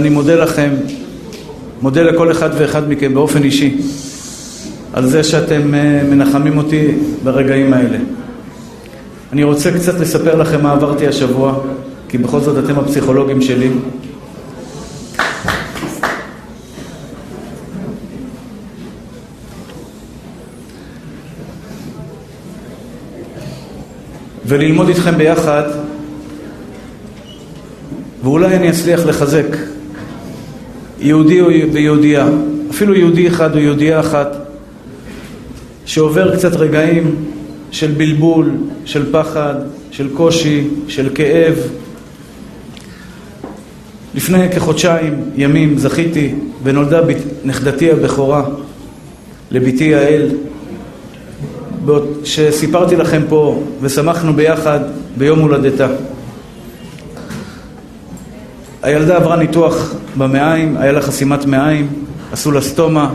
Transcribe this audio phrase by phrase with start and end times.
[0.00, 0.70] אני מודה לכם,
[1.82, 3.78] מודה לכל אחד ואחד מכם באופן אישי
[4.92, 6.86] על זה שאתם אה, מנחמים אותי
[7.24, 7.98] ברגעים האלה.
[9.32, 11.58] אני רוצה קצת לספר לכם מה עברתי השבוע,
[12.08, 13.70] כי בכל זאת אתם הפסיכולוגים שלי.
[24.46, 25.62] וללמוד איתכם ביחד,
[28.22, 29.46] ואולי אני אצליח לחזק
[31.00, 31.42] יהודי
[31.72, 32.28] ויהודייה,
[32.70, 34.36] אפילו יהודי אחד או יהודייה אחת,
[35.84, 37.14] שעובר קצת רגעים
[37.70, 38.50] של בלבול,
[38.84, 39.54] של פחד,
[39.90, 41.54] של קושי, של כאב.
[44.14, 47.00] לפני כחודשיים ימים זכיתי ונולדה
[47.44, 48.44] נכדתי הבכורה
[49.50, 50.28] לביתי יעל,
[52.24, 54.80] שסיפרתי לכם פה ושמחנו ביחד
[55.16, 55.88] ביום הולדתה.
[58.82, 61.88] הילדה עברה ניתוח במעיים, היה לה חסימת מעיים,
[62.32, 63.10] עשו לה סטומה,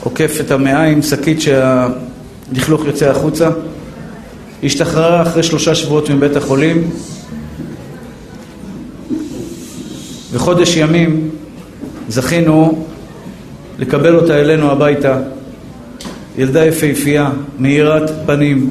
[0.00, 3.48] עוקף את המעיים, שקית שהלכלוך יוצא החוצה.
[4.62, 6.90] היא השתחררה אחרי שלושה שבועות מבית החולים,
[10.32, 11.30] וחודש ימים
[12.08, 12.86] זכינו
[13.78, 15.18] לקבל אותה אלינו הביתה.
[16.38, 18.70] ילדה יפהפייה, מאירת פנים,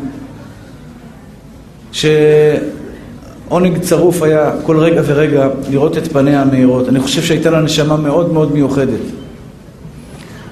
[3.49, 6.89] שעונג צרוף היה כל רגע ורגע לראות את פניה המאירות.
[6.89, 8.99] אני חושב שהייתה לה נשמה מאוד מאוד מיוחדת.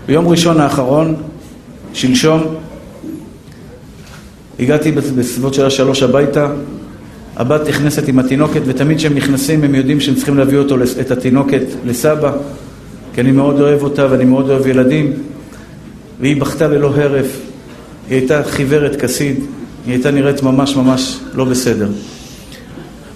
[0.08, 1.16] ביום ראשון האחרון,
[1.94, 2.44] שלשום,
[4.60, 6.48] הגעתי בסביבות שעה שלוש הביתה,
[7.36, 11.64] הבת נכנסת עם התינוקת, ותמיד כשהם נכנסים הם יודעים שהם צריכים להביא אותו, את התינוקת
[11.86, 12.32] לסבא,
[13.14, 15.14] כי אני מאוד אוהב אותה ואני מאוד אוהב ילדים,
[16.20, 17.40] והיא בכתה ללא הרף,
[18.10, 19.36] היא הייתה חיוורת כסיד,
[19.86, 21.88] היא הייתה נראית ממש ממש לא בסדר.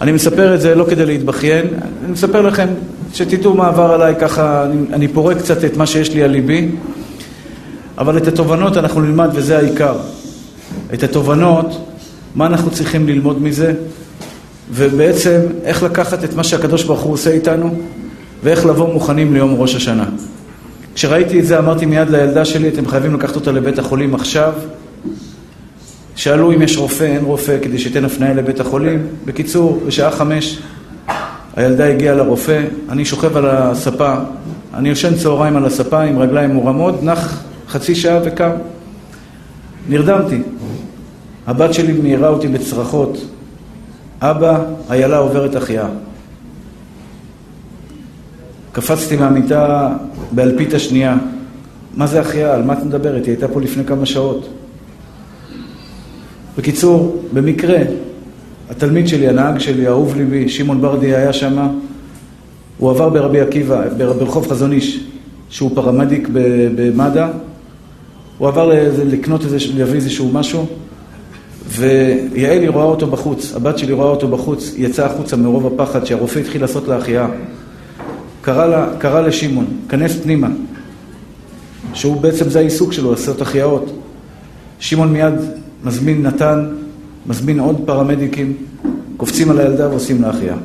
[0.02, 1.66] אני מספר את זה לא כדי להתבכיין,
[2.04, 2.68] אני מספר לכם
[3.14, 6.70] שתדעו מה עבר עליי, ככה אני, אני פורק קצת את מה שיש לי על ליבי,
[7.98, 9.96] אבל את התובנות אנחנו נלמד וזה העיקר.
[10.94, 11.88] את התובנות,
[12.36, 13.74] מה אנחנו צריכים ללמוד מזה,
[14.72, 17.76] ובעצם איך לקחת את מה שהקדוש ברוך הוא עושה איתנו,
[18.44, 20.06] ואיך לבוא מוכנים ליום ראש השנה.
[20.96, 24.54] כשראיתי את זה אמרתי מיד לילדה שלי, אתם חייבים לקחת אותה לבית החולים עכשיו.
[26.18, 29.08] שאלו אם יש רופא, אין רופא, כדי שייתן הפניה לבית החולים.
[29.26, 30.60] בקיצור, בשעה חמש
[31.56, 34.16] הילדה הגיעה לרופא, אני שוכב על הספה,
[34.74, 38.50] אני יושן צהריים על הספה עם רגליים מורמות, נח חצי שעה וקם.
[39.90, 40.42] נרדמתי.
[41.48, 43.26] הבת שלי מעירה אותי בצרחות,
[44.22, 45.88] אבא, איילה עוברת החייאה.
[48.72, 49.94] קפצתי מהמיטה
[50.32, 51.16] באלפית השנייה.
[51.96, 52.54] מה זה החייאה?
[52.54, 53.26] על מה את מדברת?
[53.26, 54.57] היא הייתה פה לפני כמה שעות.
[56.58, 57.78] בקיצור, במקרה,
[58.70, 61.68] התלמיד שלי, הנהג שלי, האהוב ליבי, שמעון ברדי היה שם,
[62.78, 65.04] הוא עבר ברבי עקיבא, ברחוב חזון איש,
[65.50, 66.28] שהוא פרמדיק
[66.76, 67.28] במד"א,
[68.38, 68.72] הוא עבר
[69.06, 70.66] לקנות איזה, להביא איזשהו משהו,
[71.68, 76.06] ויעל היא רואה אותו בחוץ, הבת שלי רואה אותו בחוץ, היא יצאה החוצה מרוב הפחד
[76.06, 77.28] שהרופא התחיל לעשות לה החייאה.
[78.42, 80.48] קרא, לה, קרא לשמעון, כנס פנימה,
[81.94, 83.92] שהוא בעצם זה העיסוק שלו, לעשות החייאות.
[84.80, 85.34] שמעון מיד
[85.88, 86.66] מזמין נתן,
[87.26, 88.54] מזמין עוד פרמדיקים,
[89.18, 90.58] קופצים על הילדה ועושים לה החייאה.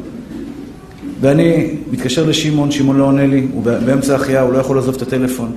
[1.20, 5.02] ואני מתקשר לשמעון, שמעון לא עונה לי, הוא באמצע החייאה, הוא לא יכול לעזוב את
[5.02, 5.52] הטלפון.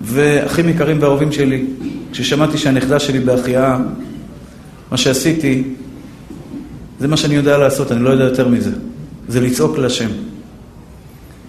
[0.00, 1.66] ואחים יקרים ואהובים שלי,
[2.12, 3.78] כששמעתי שהנכדה שלי בהחייאה,
[4.90, 5.62] מה שעשיתי,
[7.00, 8.70] זה מה שאני יודע לעשות, אני לא יודע יותר מזה.
[9.28, 10.08] זה לצעוק להשם.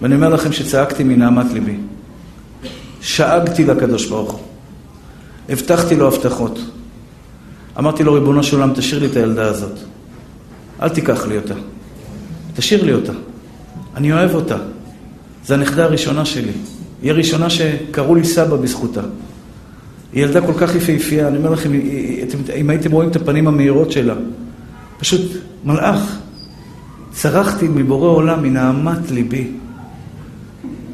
[0.02, 1.76] ואני אומר לכם שצעקתי מנהמת ליבי.
[3.00, 4.53] שאגתי לקדוש ברוך הוא.
[5.48, 6.58] הבטחתי לו הבטחות.
[7.78, 9.78] אמרתי לו, ריבונו של עולם, תשאיר לי את הילדה הזאת.
[10.82, 11.54] אל תיקח לי אותה.
[12.54, 13.12] תשאיר לי אותה.
[13.96, 14.56] אני אוהב אותה.
[15.46, 16.52] זו הנכדה הראשונה שלי.
[17.02, 19.00] היא הראשונה שקראו לי סבא בזכותה.
[20.12, 21.70] היא ילדה כל כך יפהפייה, אני אומר לכם,
[22.56, 24.14] אם הייתם רואים את הפנים המהירות שלה,
[24.98, 25.20] פשוט
[25.64, 26.16] מלאך.
[27.12, 29.48] צרחתי מבורא עולם, מנהמת ליבי.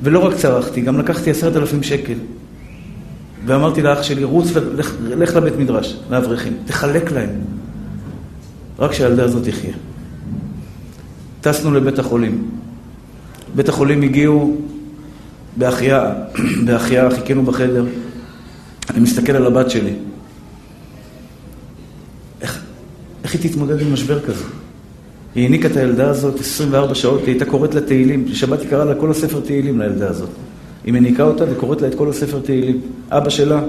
[0.02, 2.14] ולא רק צרחתי, גם לקחתי עשרת אלפים שקל.
[3.46, 7.30] ואמרתי לאח שלי, רוץ, לך, לך לבית מדרש, לאברכים, תחלק להם.
[8.78, 9.74] רק שהילדה הזאת תחיה.
[11.40, 12.48] טסנו לבית החולים.
[13.54, 14.56] בית החולים הגיעו
[15.56, 16.12] בהחייאה,
[16.66, 17.84] בהחייאה, חיכינו בחדר.
[18.90, 19.92] אני מסתכל על הבת שלי.
[22.40, 22.62] איך,
[23.24, 24.44] איך היא תתמודד עם משבר כזה?
[25.34, 28.24] היא העניקה את הילדה הזאת 24 שעות, היא הייתה קוראת לה תהילים.
[28.24, 30.28] בשבת היא קראה לה כל הספר תהילים לילדה הזאת.
[30.84, 32.80] היא מניקה אותה וקוראת לה את כל הספר תהילים.
[33.10, 33.60] אבא שלה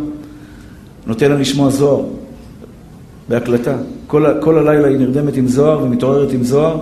[1.08, 2.06] נותן לה לשמוע זוהר
[3.30, 3.78] בהקלטה.
[4.08, 6.80] כל, כל הלילה היא נרדמת עם זוהר ומתעוררת עם זוהר.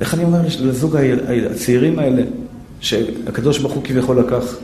[0.00, 0.96] איך אני אומר לזוג
[1.50, 2.22] הצעירים האלה,
[2.80, 4.56] שהקדוש ברוך הוא כביכול לקח?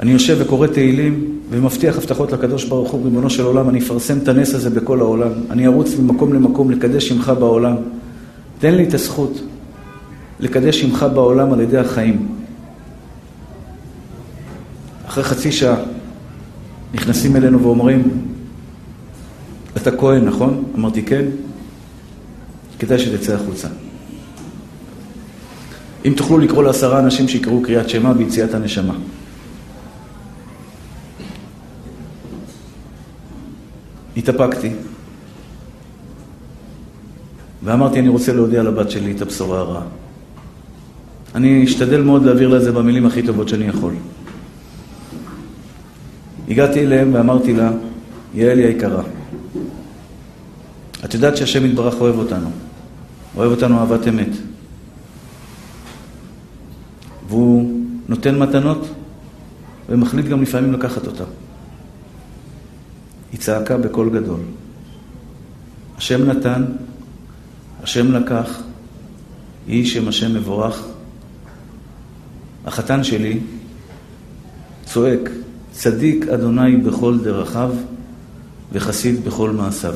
[0.00, 4.28] אני יושב וקורא תהילים ומבטיח הבטחות לקדוש ברוך הוא, ריבונו של עולם, אני אפרסם את
[4.28, 5.30] הנס הזה בכל העולם.
[5.50, 7.76] אני ארוץ ממקום למקום לקדש שמך בעולם.
[8.58, 9.42] תן לי את הזכות
[10.42, 12.28] לקדש שמך בעולם על ידי החיים.
[15.06, 15.76] אחרי חצי שעה
[16.94, 18.02] נכנסים אלינו ואומרים,
[19.76, 20.64] אתה כהן, נכון?
[20.78, 21.24] אמרתי, כן.
[22.78, 23.68] כדאי שתצא החוצה.
[26.04, 28.94] אם תוכלו לקרוא לעשרה אנשים שיקראו קריאת שמע ביציאת הנשמה.
[34.16, 34.70] התאפקתי
[37.62, 40.01] ואמרתי, אני רוצה להודיע לבת שלי את הבשורה הרעה.
[41.34, 43.94] אני אשתדל מאוד להעביר לה את זה במילים הכי טובות שאני יכול.
[46.48, 47.70] הגעתי אליהם ואמרתי לה,
[48.34, 49.02] יעלי היקרה,
[51.04, 52.50] את יודעת שהשם יתברך אוהב אותנו,
[53.36, 54.28] אוהב אותנו אהבת אמת.
[57.28, 58.88] והוא נותן מתנות
[59.88, 61.24] ומחליט גם לפעמים לקחת אותה.
[63.32, 64.40] היא צעקה בקול גדול.
[65.96, 66.64] השם נתן,
[67.82, 68.60] השם לקח,
[69.68, 70.91] יהי שם השם מבורך.
[72.66, 73.40] החתן שלי
[74.84, 75.30] צועק,
[75.72, 77.74] צדיק אדוני בכל דרכיו
[78.72, 79.94] וחסיד בכל מעשיו.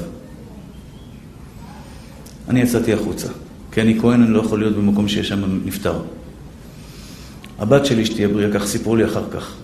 [2.48, 3.28] אני יצאתי החוצה,
[3.72, 6.02] כי אני כהן, אני לא יכול להיות במקום שיש שם נפטר.
[7.58, 9.54] הבת שלי שתהיה בריאה, כך סיפרו לי אחר כך.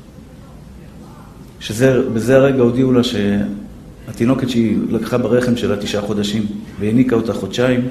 [1.61, 6.47] שבזה הרגע הודיעו לה שהתינוקת שהיא לקחה ברחם שלה תשעה חודשים
[6.81, 7.89] והעניקה אותה חודשיים,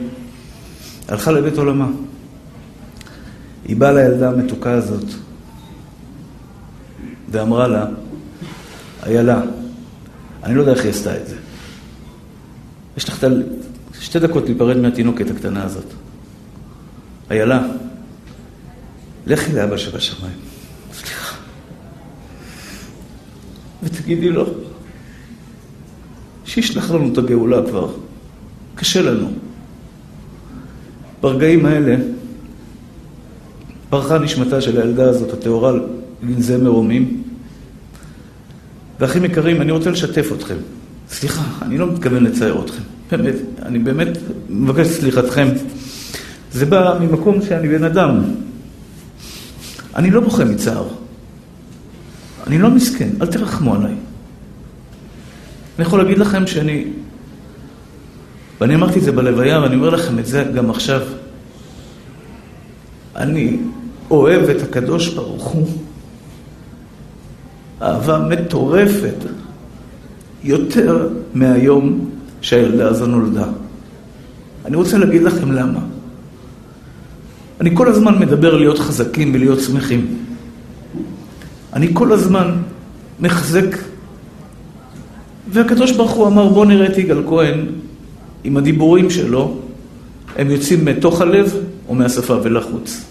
[1.08, 1.88] הלכה לבית עולמה.
[3.66, 5.06] היא באה לילדה המתוקה הזאת
[7.30, 7.86] ואמרה לה,
[9.06, 9.42] איילה,
[10.44, 11.36] אני לא יודע איך היא עשתה את זה.
[12.98, 13.25] יש לך
[14.00, 15.86] שתי דקות להיפרד מהתינוקת הקטנה הזאת.
[17.31, 17.68] איילה,
[19.25, 20.38] לכי לאבא שבשמיים.
[23.84, 24.46] ותגידי לו
[26.46, 27.94] שישלח לנו את הגאולה כבר.
[28.75, 29.31] קשה לנו.
[31.22, 31.96] ברגעים האלה
[33.92, 35.74] פרחה נשמתה של הילדה הזאת, הטהורה,
[36.26, 37.24] גנזי מרומים.
[39.00, 40.56] ואחים יקרים, אני רוצה לשתף אתכם.
[41.10, 42.82] סליחה, אני לא מתכוון לצייר אתכם.
[43.12, 44.18] באמת, אני באמת
[44.50, 45.48] מבקש סליחתכם.
[46.52, 48.22] זה בא ממקום שאני בן אדם.
[49.96, 50.88] אני לא בוכה מצער.
[52.48, 53.94] אני לא מסכן, אל תרחמו עליי.
[55.78, 56.86] אני יכול להגיד לכם שאני...
[58.62, 61.02] ואני אמרתי את זה בלוויה, ואני אומר לכם את זה גם עכשיו.
[63.16, 63.58] אני
[64.12, 65.68] אוהב את הקדוש ברוך הוא
[67.81, 69.16] אהבה מטורפת,
[70.44, 72.10] יותר מהיום
[72.42, 73.46] שהילדה הזו נולדה.
[74.66, 75.80] אני רוצה להגיד לכם למה.
[77.62, 80.18] אני כל הזמן מדבר להיות חזקים ולהיות שמחים.
[81.74, 82.52] אני כל הזמן
[83.19, 83.78] מחזק.
[85.50, 87.66] והקדוש ברוך הוא אמר, בוא נראה את יגאל כהן
[88.44, 89.58] עם הדיבורים שלו,
[90.36, 91.56] הם יוצאים מתוך הלב
[91.88, 93.06] או מהשפה ולחוץ.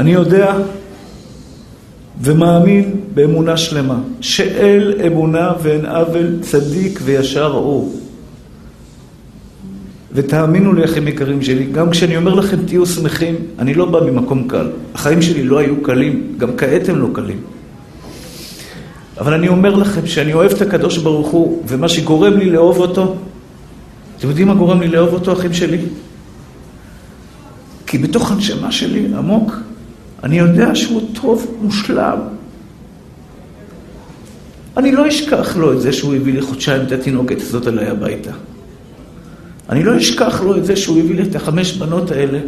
[0.00, 0.54] אני יודע
[2.22, 8.00] ומאמין באמונה שלמה, שאל אמונה ואין עוול צדיק וישר הוא.
[10.12, 14.48] ותאמינו לי, אחים יקרים שלי, גם כשאני אומר לכם תהיו שמחים, אני לא בא ממקום
[14.48, 14.70] קל.
[14.94, 17.40] החיים שלי לא היו קלים, גם כעת הם לא קלים.
[19.18, 23.16] אבל אני אומר לכם שאני אוהב את הקדוש ברוך הוא, ומה שגורם לי לאהוב אותו,
[24.18, 25.78] אתם יודעים מה גורם לי לאהוב אותו, אחים שלי?
[27.86, 29.69] כי בתוך הנשמה שלי, עמוק,
[30.24, 32.18] אני יודע שהוא טוב, מושלם.
[34.76, 38.30] אני לא אשכח לו את זה שהוא הביא לי חודשיים את התינוקת הזאת אליי הביתה.
[39.70, 42.38] אני לא אשכח לו את זה שהוא הביא לי את החמש בנות האלה,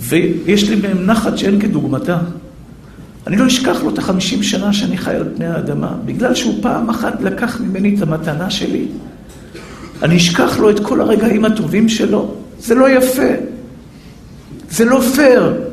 [0.00, 2.18] ויש לי מהם נחת שאין כדוגמתה.
[3.26, 6.90] אני לא אשכח לו את החמישים שנה שאני חי על פני האדמה, בגלל שהוא פעם
[6.90, 8.86] אחת לקח ממני את המתנה שלי.
[10.02, 12.34] אני אשכח לו את כל הרגעים הטובים שלו.
[12.60, 13.28] זה לא יפה.
[14.70, 15.69] זה לא פייר.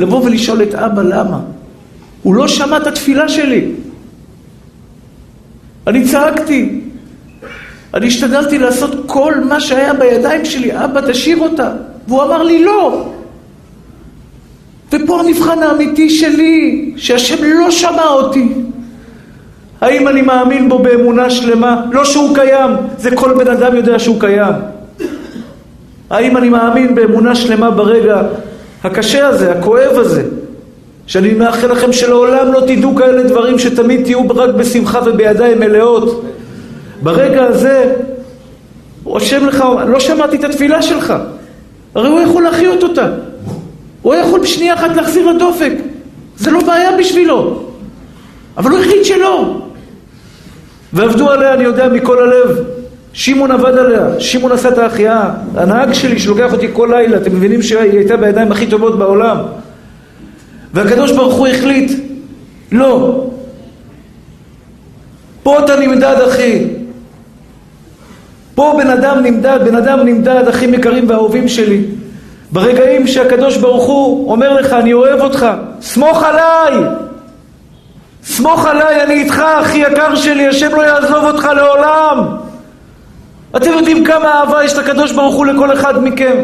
[0.00, 1.40] לבוא ולשאול את אבא למה.
[2.22, 3.64] הוא לא שמע את התפילה שלי.
[5.86, 6.80] אני צעקתי,
[7.94, 11.72] אני השתדלתי לעשות כל מה שהיה בידיים שלי, אבא תשאיר אותה.
[12.08, 13.08] והוא אמר לי לא.
[14.92, 18.48] ופה המבחן האמיתי שלי, שהשם לא שמע אותי.
[19.80, 21.82] האם אני מאמין בו באמונה שלמה?
[21.92, 24.54] לא שהוא קיים, זה כל בן אדם יודע שהוא קיים.
[26.10, 28.22] האם אני מאמין באמונה שלמה ברגע
[28.84, 30.22] הקשה הזה, הכואב הזה,
[31.06, 36.24] שאני מאחל לכם שלעולם לא תדעו כאלה דברים, שתמיד תהיו רק בשמחה ובידיים מלאות.
[37.02, 37.94] ברגע הזה,
[39.04, 41.14] הוא רושם לך, לא שמעתי את התפילה שלך.
[41.94, 43.08] הרי הוא יכול להחיות אותה.
[44.02, 45.72] הוא יכול בשנייה אחת להחזיר לדופק.
[46.36, 47.62] זה לא בעיה בשבילו.
[48.56, 49.60] אבל הוא החליט שלא.
[50.92, 52.64] ועבדו עליה, אני יודע, מכל הלב.
[53.12, 55.30] שמעון עבד עליה, שמעון עשה את ההחייאה.
[55.56, 59.36] הנהג שלי שלוקח אותי כל לילה, אתם מבינים שהיא הייתה בידיים הכי טובות בעולם.
[60.74, 61.92] והקדוש ברוך הוא החליט,
[62.72, 63.24] לא.
[65.42, 66.64] פה אתה נמדד, אחי.
[68.54, 71.80] פה בן אדם נמדד, בן אדם נמדד, אחים יקרים ואהובים שלי.
[72.52, 75.46] ברגעים שהקדוש ברוך הוא אומר לך, אני אוהב אותך,
[75.80, 76.88] סמוך עליי!
[78.24, 82.39] סמוך עליי, אני איתך, אחי יקר שלי, השם לא יעזוב אותך לעולם.
[83.56, 86.36] אתם יודעים כמה אהבה יש לקדוש ברוך הוא לכל אחד מכם?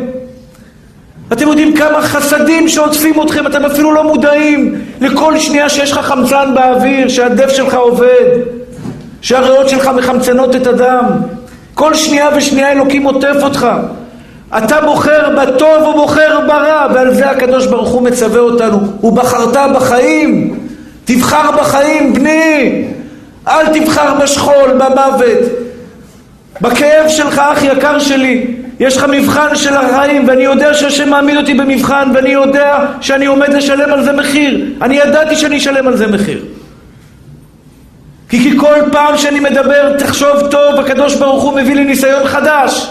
[1.33, 6.55] אתם יודעים כמה חסדים שעוטפים אתכם, אתם אפילו לא מודעים לכל שנייה שיש לך חמצן
[6.55, 8.25] באוויר, שהדף שלך עובד,
[9.21, 11.05] שהריאות שלך מחמצנות את הדם.
[11.75, 13.67] כל שנייה ושנייה אלוקים עוטף אותך.
[14.59, 18.79] אתה בוחר בטוב או בוחר ברע, ועל זה הקדוש ברוך הוא מצווה אותנו.
[19.03, 20.59] ובחרת בחיים,
[21.05, 22.85] תבחר בחיים, בני.
[23.49, 25.66] אל תבחר בשכול, במוות.
[26.61, 28.47] בכאב שלך, אח יקר שלי,
[28.81, 33.49] יש לך מבחן של החיים, ואני יודע שהשם מעמיד אותי במבחן, ואני יודע שאני עומד
[33.49, 34.65] לשלם על זה מחיר.
[34.83, 36.45] אני ידעתי שאני אשלם על זה מחיר.
[38.29, 42.91] כי, כי כל פעם שאני מדבר, תחשוב טוב, הקדוש ברוך הוא מביא לי ניסיון חדש.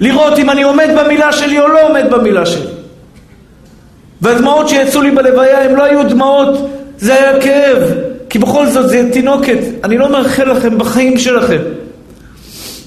[0.00, 2.66] לראות אם אני עומד במילה שלי או לא עומד במילה שלי.
[4.20, 7.78] והדמעות שיצאו לי בלוויה הם לא היו דמעות, זה היה כאב.
[8.28, 9.58] כי בכל זאת זה תינוקת.
[9.84, 11.58] אני לא מאחל לכם בחיים שלכם.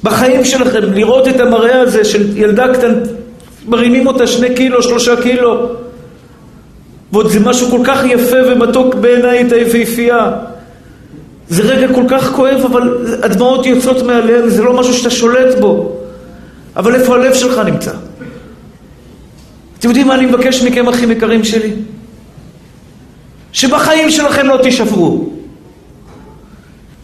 [0.05, 2.97] בחיים שלכם, לראות את המראה הזה של ילדה קטנה,
[3.67, 5.69] מרימים אותה שני קילו, שלושה קילו.
[7.11, 10.31] ועוד זה משהו כל כך יפה ומתוק בעיניי את היפהפייה.
[11.49, 15.97] זה רגע כל כך כואב, אבל הדמעות יוצאות מהלב, זה לא משהו שאתה שולט בו.
[16.75, 17.91] אבל איפה הלב שלך נמצא?
[19.79, 21.71] אתם יודעים מה אני מבקש מכם, אחים יקרים שלי?
[23.51, 25.34] שבחיים שלכם לא תישברו.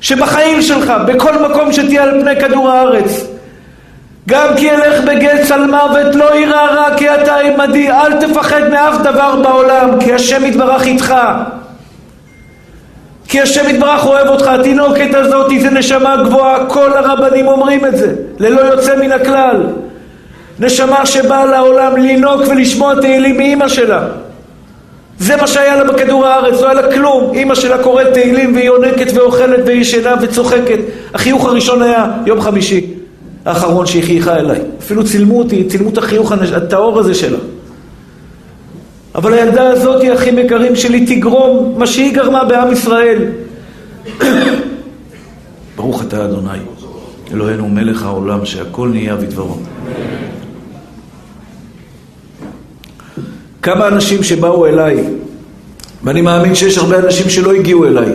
[0.01, 3.27] שבחיים שלך, בכל מקום שתהיה על פני כדור הארץ,
[4.29, 8.97] גם כי ילך בגט צל מוות, לא יירא רע כי אתה עמדי, אל תפחד מאף
[8.97, 11.15] דבר בעולם, כי השם יתברך איתך.
[13.27, 18.13] כי השם יתברך אוהב אותך, התינוקת הזאת זה נשמה גבוהה, כל הרבנים אומרים את זה,
[18.39, 19.63] ללא יוצא מן הכלל.
[20.59, 24.01] נשמה שבאה לעולם לנהוג ולשמוע תהילים מאימא שלה.
[25.21, 27.31] זה מה שהיה לה בכדור הארץ, לא היה לה כלום.
[27.33, 30.79] אימא שלה קוראת תהילים והיא יונקת ואוכלת והיא ישנה וצוחקת.
[31.13, 32.87] החיוך הראשון היה יום חמישי
[33.45, 34.61] האחרון שהיא חייכה אליי.
[34.79, 37.37] אפילו צילמו אותי, צילמו את החיוך הטהור הזה שלה.
[39.15, 43.17] אבל הילדה הזאת, אחים יקרים שלי, תגרום מה שהיא גרמה בעם ישראל.
[45.77, 46.59] ברוך אתה אדוני,
[47.33, 49.57] אלוהינו מלך העולם, שהכל נהיה בדברו.
[53.61, 55.03] כמה אנשים שבאו אליי,
[56.03, 58.11] ואני מאמין שיש הרבה אנשים שלא הגיעו אליי.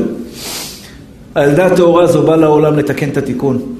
[1.34, 3.76] הילדה הטהורה הזו באה לעולם לתקן את התיקון.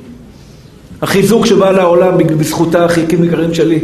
[1.02, 3.80] החיזוק שבא לעולם בזכותה, החיקים יקרים שלי,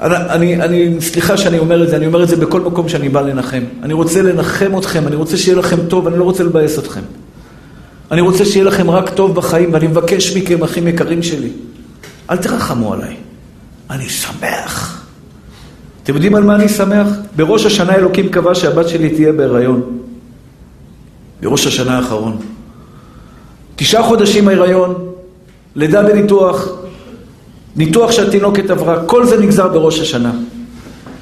[0.00, 3.20] אני, אני, סליחה שאני אומר את זה, אני אומר את זה בכל מקום שאני בא
[3.20, 3.62] לנחם.
[3.82, 7.00] אני רוצה לנחם אתכם, אני רוצה שיהיה לכם טוב, אני לא רוצה לבאס אתכם.
[8.10, 11.48] אני רוצה שיהיה לכם רק טוב בחיים, ואני מבקש מכם, אחים יקרים שלי,
[12.30, 13.16] אל תרחמו עליי.
[13.90, 15.03] אני שמח.
[16.04, 17.08] אתם יודעים על מה אני שמח?
[17.36, 19.98] בראש השנה אלוקים קבע שהבת שלי תהיה בהיריון.
[21.42, 22.36] בראש השנה האחרון.
[23.76, 25.08] תשעה חודשים ההיריון,
[25.76, 26.68] לידה בניתוח,
[27.76, 30.32] ניתוח שהתינוקת עברה, כל זה נגזר בראש השנה.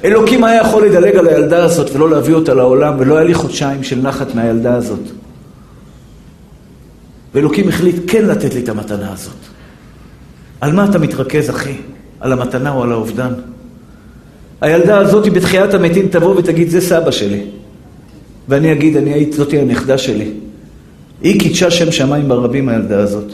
[0.03, 3.83] אלוקים היה יכול לדלג על הילדה הזאת ולא להביא אותה לעולם, ולא היה לי חודשיים
[3.83, 4.99] של נחת מהילדה הזאת.
[7.33, 9.33] ואלוקים החליט כן לתת לי את המתנה הזאת.
[10.61, 11.77] על מה אתה מתרכז, אחי?
[12.19, 13.33] על המתנה או על האובדן?
[14.63, 17.41] הילדה הזאת בתחיית המתים תבוא ותגיד, זה סבא שלי.
[18.49, 20.31] ואני אגיד, אני הייתי, זאתי הנכדה שלי.
[21.21, 23.33] היא קידשה שם שמיים ברבים, הילדה הזאת.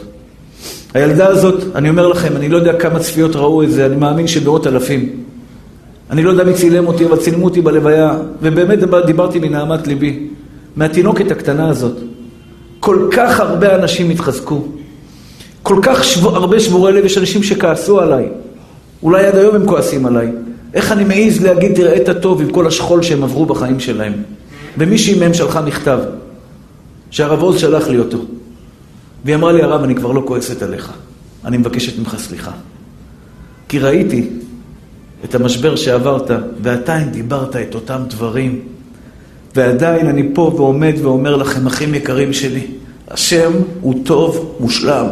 [0.94, 4.26] הילדה הזאת, אני אומר לכם, אני לא יודע כמה צפיות ראו את זה, אני מאמין
[4.26, 5.08] שבאות אלפים.
[6.10, 10.26] אני לא יודע מי צילם אותי, אבל צילמו אותי בלוויה, ובאמת דיברתי מנהמת ליבי.
[10.76, 11.96] מהתינוקת הקטנה הזאת.
[12.80, 14.64] כל כך הרבה אנשים התחזקו.
[15.62, 18.28] כל כך שבור, הרבה שבורי לב, יש אנשים שכעסו עליי.
[19.02, 20.28] אולי עד היום הם כועסים עליי.
[20.74, 24.12] איך אני מעז להגיד, תראה את הטוב עם כל השכול שהם עברו בחיים שלהם.
[24.78, 25.98] ומישהי מהם שלחה מכתב,
[27.10, 28.18] שהרב עוז שלח לי אותו.
[29.24, 30.92] והיא אמרה לי, הרב, אני כבר לא כועסת עליך.
[31.44, 32.50] אני מבקשת ממך סליחה.
[33.68, 34.28] כי ראיתי
[35.24, 36.30] את המשבר שעברת,
[36.62, 38.60] ועדיין דיברת את אותם דברים.
[39.56, 42.66] ועדיין אני פה ועומד ואומר לכם, אחים יקרים שלי,
[43.08, 45.06] השם הוא טוב, מושלם.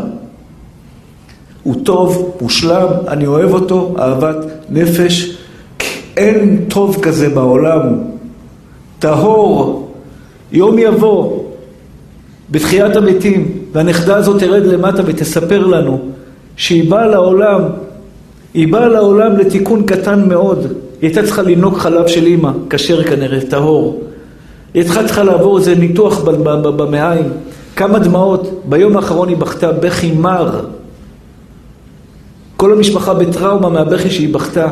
[1.62, 4.36] הוא טוב, מושלם, אני אוהב אותו, אהבת
[4.70, 5.37] נפש.
[6.18, 7.82] אין טוב כזה בעולם.
[8.98, 9.88] טהור,
[10.52, 11.44] יום יבוא,
[12.50, 15.98] בתחיית המתים, והנכדה הזאת תרד למטה ותספר לנו
[16.56, 17.62] שהיא באה לעולם,
[18.54, 20.58] היא באה לעולם לתיקון קטן מאוד.
[20.62, 20.70] היא
[21.02, 24.02] הייתה צריכה לנהוג חלב של אימא, כשר כנראה, טהור.
[24.74, 26.20] היא הייתה צריכה לעבור איזה ניתוח
[26.76, 27.28] במעיים,
[27.76, 28.62] כמה דמעות.
[28.68, 30.60] ביום האחרון היא בכתה בכי מר.
[32.56, 34.68] כל המשפחה בטראומה מהבכי שהיא בכתה.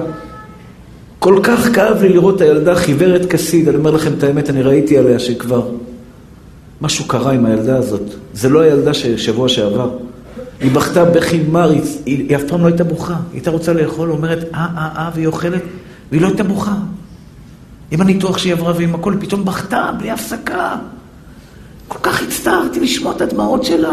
[1.27, 4.63] כל כך כאב לי לראות את הילדה חיוורת כסיד, אני אומר לכם את האמת, אני
[4.63, 5.69] ראיתי עליה שכבר
[6.81, 8.03] משהו קרה עם הילדה הזאת.
[8.35, 9.91] זה לא הילדה של שבוע שעבר.
[10.61, 13.13] היא בכתה בכי מר, היא, היא, היא אף פעם לא הייתה בוכה.
[13.15, 15.63] היא הייתה רוצה לאכול, אומרת אה אה אה, והיא אוכלת,
[16.11, 16.75] והיא לא הייתה בוכה.
[17.91, 20.77] עם הניתוח שהיא עברה ועם הכל, פתאום בכתה בלי הפסקה.
[21.89, 23.93] כל כך הצטערתי לשמוע את הדמעות שלה.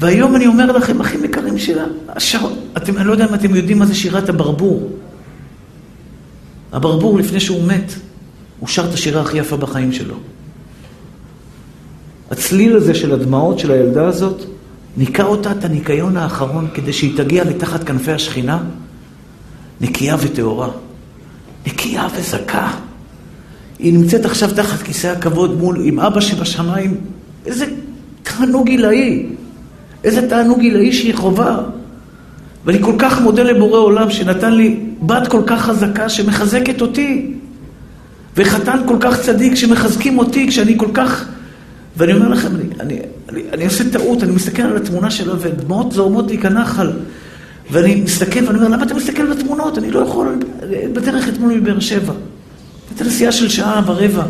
[0.00, 3.78] והיום אני אומר לכם, אחים יקרים שלה, השר, אתם, אני לא יודע אם אתם יודעים
[3.78, 4.90] מה זה שירת הברבור.
[6.76, 7.92] הברבור, לפני שהוא מת,
[8.60, 10.14] הוא שר את השירה הכי יפה בחיים שלו.
[12.30, 14.42] הצליל הזה של הדמעות של הילדה הזאת,
[14.96, 18.62] ניקה אותה את הניקיון האחרון כדי שהיא תגיע מתחת כנפי השכינה,
[19.80, 20.68] נקייה וטהורה.
[21.66, 22.72] נקייה וזכה.
[23.78, 27.00] היא נמצאת עכשיו תחת כיסא הכבוד מול, עם אבא שבשמיים.
[27.46, 27.66] איזה
[28.22, 29.26] תענוג עילאי.
[30.04, 31.58] איזה תענוג עילאי שהיא חובה.
[32.64, 37.32] ואני כל כך מודה לבורא עולם שנתן לי בת כל כך חזקה שמחזקת אותי.
[38.36, 41.28] וחתן כל כך צדיק שמחזקים אותי כשאני כל כך...
[41.96, 42.98] ואני אומר לכם, אני, אני,
[43.28, 46.90] אני, אני עושה טעות, אני מסתכל על התמונה שלה ודמעות זורמות לי כנחל.
[47.70, 49.78] ואני מסתכל ואני אומר, למה אתה מסתכל בתמונות?
[49.78, 50.38] אני לא יכול,
[50.92, 52.12] בדרך אתמול מבאר שבע.
[52.90, 54.24] הייתה נסיעה של שעה ורבע.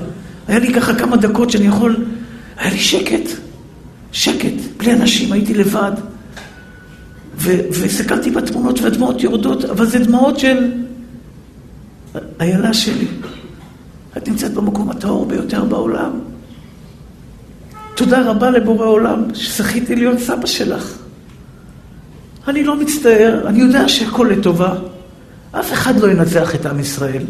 [0.48, 1.96] היה לי ככה כמה דקות שאני יכול,
[2.56, 3.30] היה לי שקט,
[4.12, 5.92] שקט, בלי אנשים, הייתי לבד.
[7.46, 10.72] והסתכלתי בתמונות והדמעות יורדות, אבל זה דמעות של
[12.40, 13.06] איילה שלי.
[14.16, 16.10] את נמצאת במקום הטהור ביותר בעולם.
[17.94, 20.98] תודה רבה לבורא עולם שזכיתי להיות סבא שלך.
[22.48, 24.74] אני לא מצטער, אני יודע שהכל לטובה.
[25.52, 27.22] אף אחד לא ינצח את עם ישראל.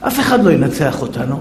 [0.00, 1.40] אף אחד לא ינצח אותנו.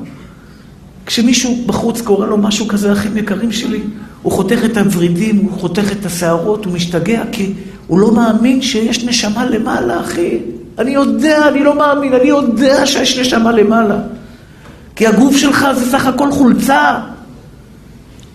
[1.06, 3.82] כשמישהו בחוץ קורא לו משהו כזה, אחים יקרים שלי,
[4.22, 7.54] הוא חותך את הוורידים, הוא חותך את השערות, הוא משתגע, כי
[7.88, 10.38] הוא לא מאמין שיש נשמה למעלה, אחי.
[10.80, 13.98] אני יודע, אני לא מאמין, אני יודע שיש נשמה למעלה.
[14.96, 17.00] כי הגוף שלך זה סך הכל חולצה.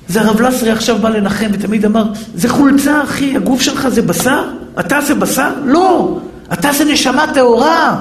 [0.09, 4.45] זה הרב לסרי עכשיו בא לנחם ותמיד אמר, זה חולצה אחי, הגוף שלך זה בשר?
[4.81, 5.51] אתה זה בשר?
[5.65, 6.19] לא,
[6.53, 8.01] אתה זה נשמה טהורה.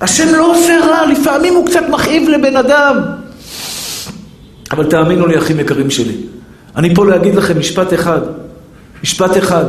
[0.00, 2.96] השם לא עושה רע, לפעמים הוא קצת מכאיב לבן אדם.
[4.70, 6.16] אבל תאמינו לי, אחים יקרים שלי,
[6.76, 8.20] אני פה להגיד לכם משפט אחד,
[9.02, 9.64] משפט אחד.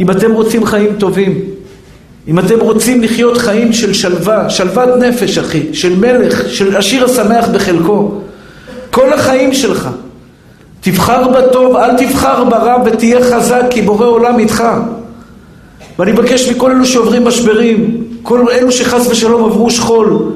[0.00, 1.40] אם אתם רוצים חיים טובים,
[2.28, 7.48] אם אתם רוצים לחיות חיים של שלווה, שלוות נפש, אחי, של מלך, של עשיר השמח
[7.48, 8.10] בחלקו,
[8.90, 9.88] כל החיים שלך,
[10.80, 14.64] תבחר בטוב, אל תבחר ברע ותהיה חזק, כי בורא עולם איתך.
[15.98, 20.32] ואני מבקש מכל אלו שעוברים משברים, כל אלו שחס ושלום עברו שכול.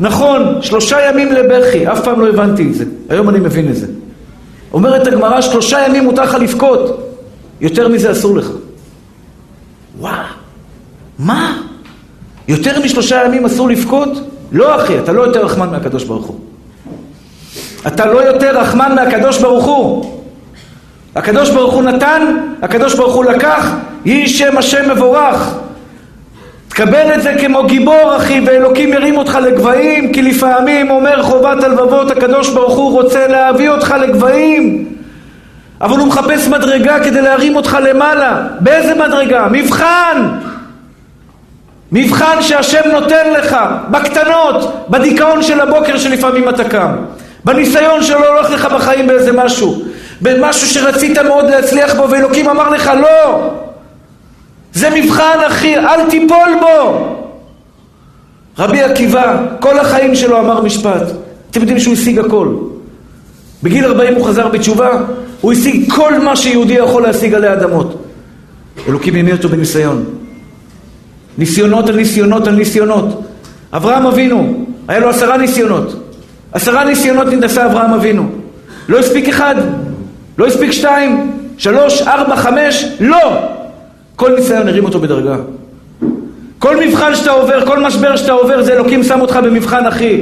[0.00, 3.86] נכון, שלושה ימים לבכי, אף פעם לא הבנתי את זה, היום אני מבין את זה.
[4.72, 7.10] אומרת הגמרא, שלושה ימים מותר לך לבכות,
[7.60, 8.50] יותר מזה אסור לך.
[9.98, 10.14] וואו,
[11.18, 11.58] מה?
[12.48, 14.08] יותר משלושה ימים אסור לבכות?
[14.52, 16.40] לא אחי, אתה לא יותר רחמן מהקדוש ברוך הוא.
[17.86, 20.20] אתה לא יותר רחמן מהקדוש ברוך הוא.
[21.14, 23.70] הקדוש ברוך הוא נתן, הקדוש ברוך הוא לקח,
[24.04, 25.54] יהי שם השם מבורך.
[26.68, 32.10] תקבל את זה כמו גיבור אחי, ואלוקים ירים אותך לגבהים, כי לפעמים אומר חובת הלבבות,
[32.10, 34.93] הקדוש ברוך הוא רוצה להביא אותך לגבהים,
[35.84, 38.42] אבל הוא מחפש מדרגה כדי להרים אותך למעלה.
[38.60, 39.48] באיזה מדרגה?
[39.50, 40.28] מבחן!
[41.92, 43.56] מבחן שהשם נותן לך,
[43.90, 46.96] בקטנות, בדיכאון של הבוקר שלפעמים אתה קם.
[47.44, 49.82] בניסיון שלא הולך לך בחיים באיזה משהו,
[50.20, 53.50] במשהו שרצית מאוד להצליח בו ואלוקים אמר לך לא,
[54.72, 57.06] זה מבחן אחי, אל תיפול בו.
[58.58, 61.02] רבי עקיבא, כל החיים שלו אמר משפט,
[61.50, 62.48] אתם יודעים שהוא השיג הכל.
[63.64, 64.90] בגיל 40 הוא חזר בתשובה,
[65.40, 68.04] הוא השיג כל מה שיהודי יכול להשיג עלי אדמות.
[68.88, 70.04] אלוקים ימי אותו בניסיון.
[71.38, 73.22] ניסיונות על ניסיונות על ניסיונות.
[73.72, 76.14] אברהם אבינו, היה לו עשרה ניסיונות.
[76.52, 78.28] עשרה ניסיונות נדסה אברהם אבינו.
[78.88, 79.54] לא הספיק אחד,
[80.38, 83.38] לא הספיק שתיים, שלוש, ארבע, חמש, לא!
[84.16, 85.36] כל ניסיון הרים אותו בדרגה.
[86.58, 90.20] כל מבחן שאתה עובר, כל משבר שאתה עובר, זה אלוקים שם אותך במבחן אחי.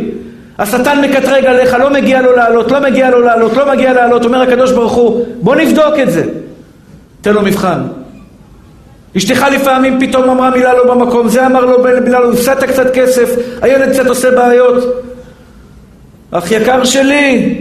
[0.62, 4.42] השטן מקטרג עליך, לא מגיע לו לעלות, לא מגיע לו לעלות, לא מגיע לעלות, אומר
[4.42, 6.24] הקדוש ברוך הוא, בוא נבדוק את זה.
[7.20, 7.82] תן לו מבחן.
[9.16, 13.36] אשתך לפעמים פתאום אמרה מילה לא במקום, זה אמר לו מילה לא, הפסדת קצת כסף,
[13.62, 14.84] הילד קצת עושה בעיות.
[16.30, 17.58] אח יקר שלי,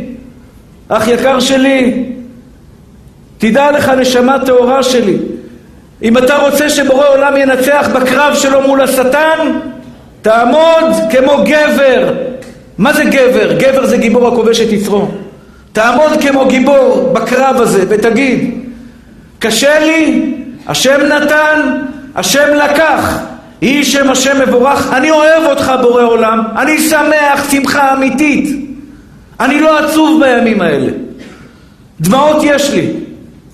[0.89, 2.05] אח יקר שלי,
[3.37, 5.17] תדע לך נשמה טהורה שלי,
[6.03, 9.59] אם אתה רוצה שבורא עולם ינצח בקרב שלו מול השטן,
[10.21, 12.30] תעמוד כמו גבר.
[12.81, 13.53] מה זה גבר?
[13.59, 15.07] גבר זה גיבור הכובש את יצרו.
[15.71, 18.51] תעמוד כמו גיבור בקרב הזה ותגיד,
[19.39, 20.33] קשה לי,
[20.67, 21.81] השם נתן,
[22.15, 23.17] השם לקח,
[23.61, 28.55] יהי שם השם מבורך, אני אוהב אותך בורא עולם, אני שמח שמחה אמיתית,
[29.39, 30.91] אני לא עצוב בימים האלה.
[32.01, 32.87] דמעות יש לי,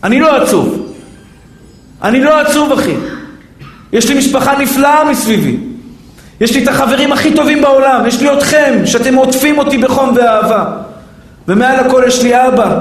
[0.03, 0.93] אני לא עצוב.
[2.03, 2.93] אני לא עצוב אחי.
[3.93, 5.66] יש לי משפחה נפלאה מסביבי.
[6.41, 10.65] יש לי את החברים הכי טובים בעולם, יש לי אתכם, שאתם עוטפים אותי בחום ואהבה.
[11.47, 12.79] ומעל הכל יש לי אבא,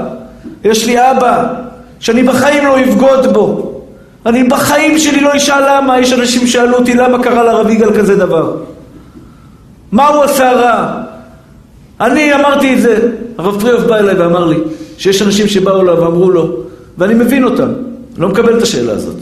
[0.63, 1.43] יש לי אבא,
[1.99, 3.73] שאני בחיים לא אבגוד בו.
[4.25, 8.15] אני בחיים שלי לא אשאל למה, יש אנשים שאלו אותי למה קרה לרב יגאל כזה
[8.15, 8.53] דבר.
[9.91, 11.03] מה הוא עשה רע?
[12.01, 14.57] אני אמרתי את זה, הרב פריאוף בא אליי ואמר לי
[14.97, 16.57] שיש אנשים שבאו אליו ואמרו לו,
[16.97, 17.69] ואני מבין אותם,
[18.17, 19.15] לא מקבל את השאלה הזאת.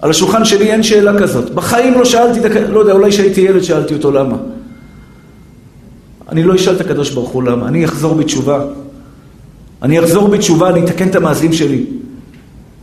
[0.00, 1.50] על השולחן שלי אין שאלה כזאת.
[1.50, 4.36] בחיים לא שאלתי, לא יודע, אולי כשהייתי ילד שאלתי אותו למה.
[6.28, 8.64] אני לא אשאל את הקדוש ברוך הוא למה, אני אחזור בתשובה.
[9.82, 11.84] אני אחזור בתשובה, אני אתקן את המעשים שלי.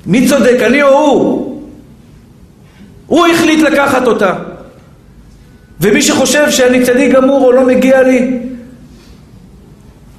[0.05, 1.61] מי צודק, אני או הוא?
[3.07, 4.33] הוא החליט לקחת אותה.
[5.81, 8.39] ומי שחושב שאני צדיק גמור או לא מגיע לי,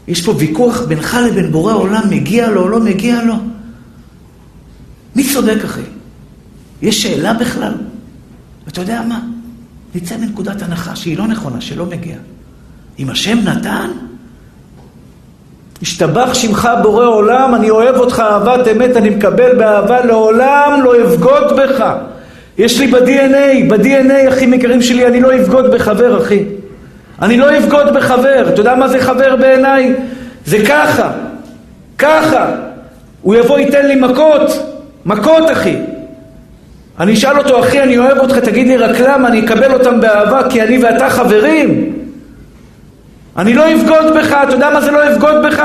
[0.09, 3.35] יש פה ויכוח בינך לבין בורא עולם, מגיע לו או לא מגיע לו?
[5.17, 5.96] מי צודק אחי?
[6.83, 7.73] יש שאלה בכלל?
[8.67, 9.21] ואתה יודע מה?
[9.95, 12.17] נצא מנקודת הנחה שהיא לא נכונה, שלא מגיע.
[12.99, 13.91] אם השם נתן,
[15.83, 21.57] השתבח שמך בורא עולם, אני אוהב אותך אהבת אמת, אני מקבל באהבה, לעולם לא אבגוד
[21.57, 21.85] בך.
[22.59, 26.45] יש לי ב-DNA, ב-DNA, אחים יקרים שלי, אני לא אבגוד בחבר, אחי.
[27.23, 28.49] אני לא אבגוד בחבר.
[28.49, 29.95] אתה יודע מה זה חבר בעיניי?
[30.47, 31.12] זה ככה,
[31.99, 32.51] ככה.
[33.23, 34.51] הוא יבוא ייתן לי מכות,
[35.05, 35.77] מכות, אחי.
[37.01, 40.51] אני אשאל אותו, אחי, אני אוהב אותך, תגיד לי רק למה, אני אקבל אותם באהבה,
[40.51, 41.93] כי אני ואתה חברים.
[43.37, 45.63] אני לא אבגוד בך, אתה יודע מה זה לא אבגוד בך?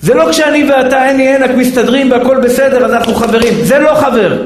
[0.00, 3.54] זה לא כשאני ואתה אין לי ענק מסתדרים והכל בסדר, אז אנחנו חברים.
[3.62, 4.42] זה לא חבר.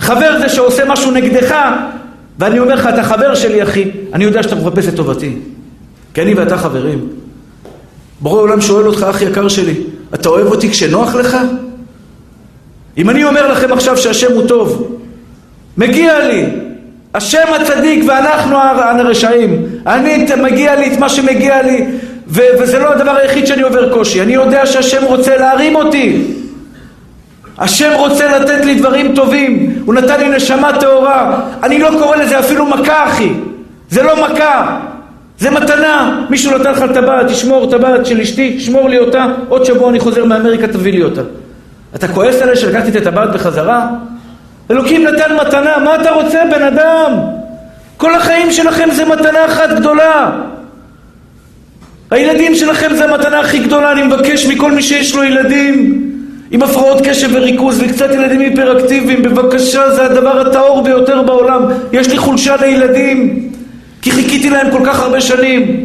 [0.00, 1.54] חבר זה שעושה משהו נגדך,
[2.38, 5.36] ואני אומר לך, אתה חבר שלי, אחי, אני יודע שאתה מחפש את טובתי.
[6.14, 7.08] כי אני ואתה חברים.
[8.20, 9.74] ברור העולם שואל אותך, אח יקר שלי,
[10.14, 11.36] אתה אוהב אותי כשנוח לך?
[12.96, 14.98] אם אני אומר לכם עכשיו שהשם הוא טוב,
[15.76, 16.44] מגיע לי,
[17.14, 21.86] השם הצדיק ואנחנו הרשעים, אני, מגיע לי את מה שמגיע לי,
[22.28, 26.22] ו- וזה לא הדבר היחיד שאני עובר קושי, אני יודע שהשם רוצה להרים אותי,
[27.58, 32.38] השם רוצה לתת לי דברים טובים, הוא נתן לי נשמה טהורה, אני לא קורא לזה
[32.38, 33.32] אפילו מכה אחי,
[33.90, 34.78] זה לא מכה,
[35.38, 39.90] זה מתנה, מישהו נתן לך טבעת, תשמור טבעת של אשתי, שמור לי אותה, עוד שבוע
[39.90, 41.22] אני חוזר מאמריקה, תביא לי אותה.
[41.94, 43.88] אתה כועס עליי שלקחתי את הטבעת בחזרה?
[44.70, 47.12] אלוקים נתן מתנה, מה אתה רוצה בן אדם?
[47.96, 50.30] כל החיים שלכם זה מתנה אחת גדולה.
[52.10, 56.02] הילדים שלכם זה המתנה הכי גדולה, אני מבקש מכל מי שיש לו ילדים
[56.50, 61.62] עם הפרעות קשב וריכוז וקצת ילדים היפראקטיביים, בבקשה, זה הדבר הטהור ביותר בעולם.
[61.92, 63.50] יש לי חולשה לילדים,
[64.02, 65.84] כי חיכיתי להם כל כך הרבה שנים.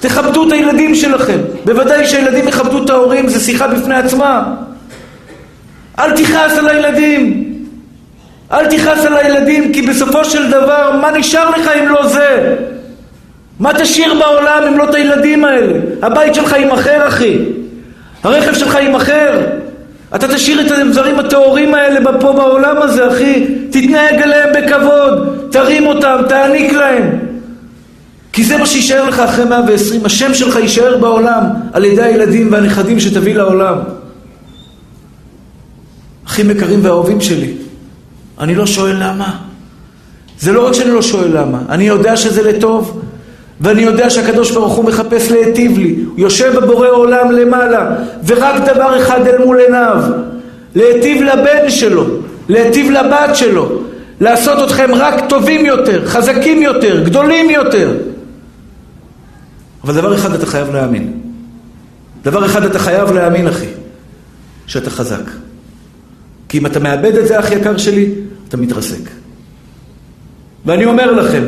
[0.00, 1.38] תכבדו את הילדים שלכם.
[1.64, 4.54] בוודאי שהילדים יכבדו את ההורים, זה שיחה בפני עצמה.
[5.98, 7.52] אל תכעס על הילדים.
[8.52, 12.56] אל תכעס על הילדים, כי בסופו של דבר, מה נשאר לך אם לא זה?
[13.60, 15.78] מה תשאיר בעולם אם לא את הילדים האלה?
[16.02, 17.38] הבית שלך יימכר, אחי.
[18.22, 19.40] הרכב שלך יימכר.
[20.14, 23.46] אתה תשאיר את הדברים הטהורים האלה פה בעולם הזה, אחי.
[23.70, 27.18] תתנהג אליהם בכבוד, תרים אותם, תעניק להם.
[28.32, 30.04] כי זה מה שיישאר לך אחרי 120.
[30.04, 33.76] השם שלך יישאר בעולם על ידי הילדים והנכדים שתביא לעולם.
[36.32, 37.52] אחים יקרים ואהובים שלי,
[38.40, 39.36] אני לא שואל למה.
[40.40, 43.02] זה לא רק שאני לא שואל למה, אני יודע שזה לטוב,
[43.60, 45.96] ואני יודע שהקדוש ברוך הוא מחפש להיטיב לי.
[46.06, 47.90] הוא יושב בבורא עולם למעלה,
[48.26, 50.02] ורק דבר אחד אל מול עיניו,
[50.74, 52.04] להיטיב לבן שלו,
[52.48, 53.82] להיטיב לבת שלו,
[54.20, 57.92] לעשות אתכם רק טובים יותר, חזקים יותר, גדולים יותר.
[59.84, 61.12] אבל דבר אחד אתה חייב להאמין.
[62.24, 63.66] דבר אחד אתה חייב להאמין, אחי,
[64.66, 65.41] שאתה חזק.
[66.52, 68.10] כי אם אתה מאבד את זה, אח יקר שלי,
[68.48, 69.10] אתה מתרסק.
[70.66, 71.44] ואני אומר לכם,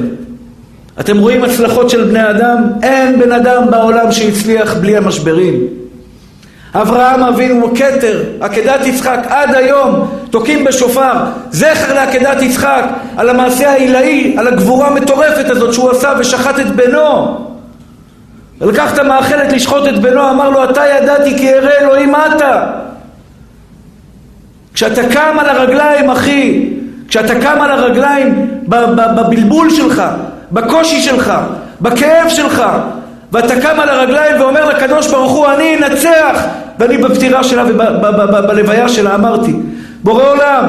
[1.00, 2.64] אתם רואים הצלחות של בני אדם?
[2.82, 5.66] אין בן אדם בעולם שהצליח בלי המשברים.
[6.74, 11.12] אברהם אבינו הוא כתר, עקדת יצחק עד היום תוקעים בשופר
[11.50, 12.84] זכר לעקדת יצחק
[13.16, 17.38] על המעשה העילאי, על הגבורה המטורפת הזאת שהוא עשה ושחט את בנו
[18.60, 22.84] ולקח את המאכלת לשחוט את בנו, אמר לו אתה ידעתי כי אראה אלוהים אתה
[24.74, 26.68] כשאתה קם על הרגליים אחי,
[27.08, 30.02] כשאתה קם על הרגליים בבלבול שלך,
[30.52, 31.32] בקושי שלך,
[31.80, 32.62] בכאב שלך
[33.32, 36.44] ואתה קם על הרגליים ואומר לקדוש ברוך הוא אני אנצח
[36.78, 39.52] ואני בפטירה שלה ובלוויה שלה אמרתי
[40.02, 40.64] בורא עולם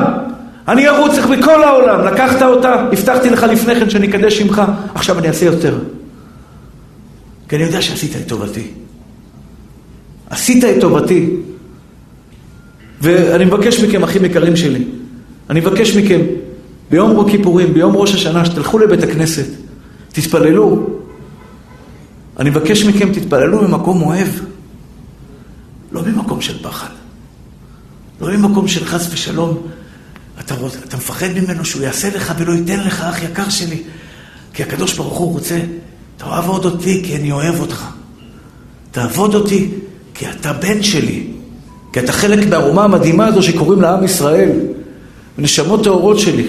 [0.68, 4.62] אני ארוץ לך בכל העולם לקחת אותה הבטחתי לך לפני כן שאני אקדש שמך
[4.96, 5.78] עכשיו אני אעשה יותר.
[7.50, 8.68] כי אני יודע שעשית את טובתי.
[10.30, 11.30] עשית את טובתי
[13.06, 14.84] ואני מבקש מכם אחים יקרים שלי
[15.50, 16.20] אני מבקש מכם
[16.92, 19.48] ביום כיפורים ביום ראש השנה שתלכו לבית הכנסת
[20.10, 20.96] תתפללו
[22.40, 24.28] אני מבקש מכם, תתפללו ממקום אוהב,
[25.92, 26.90] לא ממקום של פחד.
[28.22, 29.68] לא ממקום של חס ושלום,
[30.40, 33.84] אתה, רוצ, אתה מפחד ממנו שהוא יעשה לך ולא ייתן לך, אח יקר שלי.
[34.54, 35.60] כי הקדוש ברוך הוא רוצה,
[36.18, 37.86] תעבוד אותי כי אני אוהב אותך.
[38.92, 39.72] תעבוד אותי
[40.14, 41.32] כי אתה בן שלי.
[41.96, 44.50] כי אתה חלק מהאומה המדהימה הזו שקוראים לה עם ישראל.
[45.38, 46.48] נשמות טהורות שלי.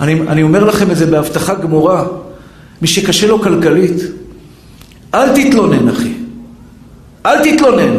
[0.00, 2.04] אני, אני אומר לכם את זה בהבטחה גמורה.
[2.82, 3.96] מי שקשה לו כלכלית,
[5.14, 6.12] אל תתלונן, אחי.
[7.26, 7.94] אל תתלונן.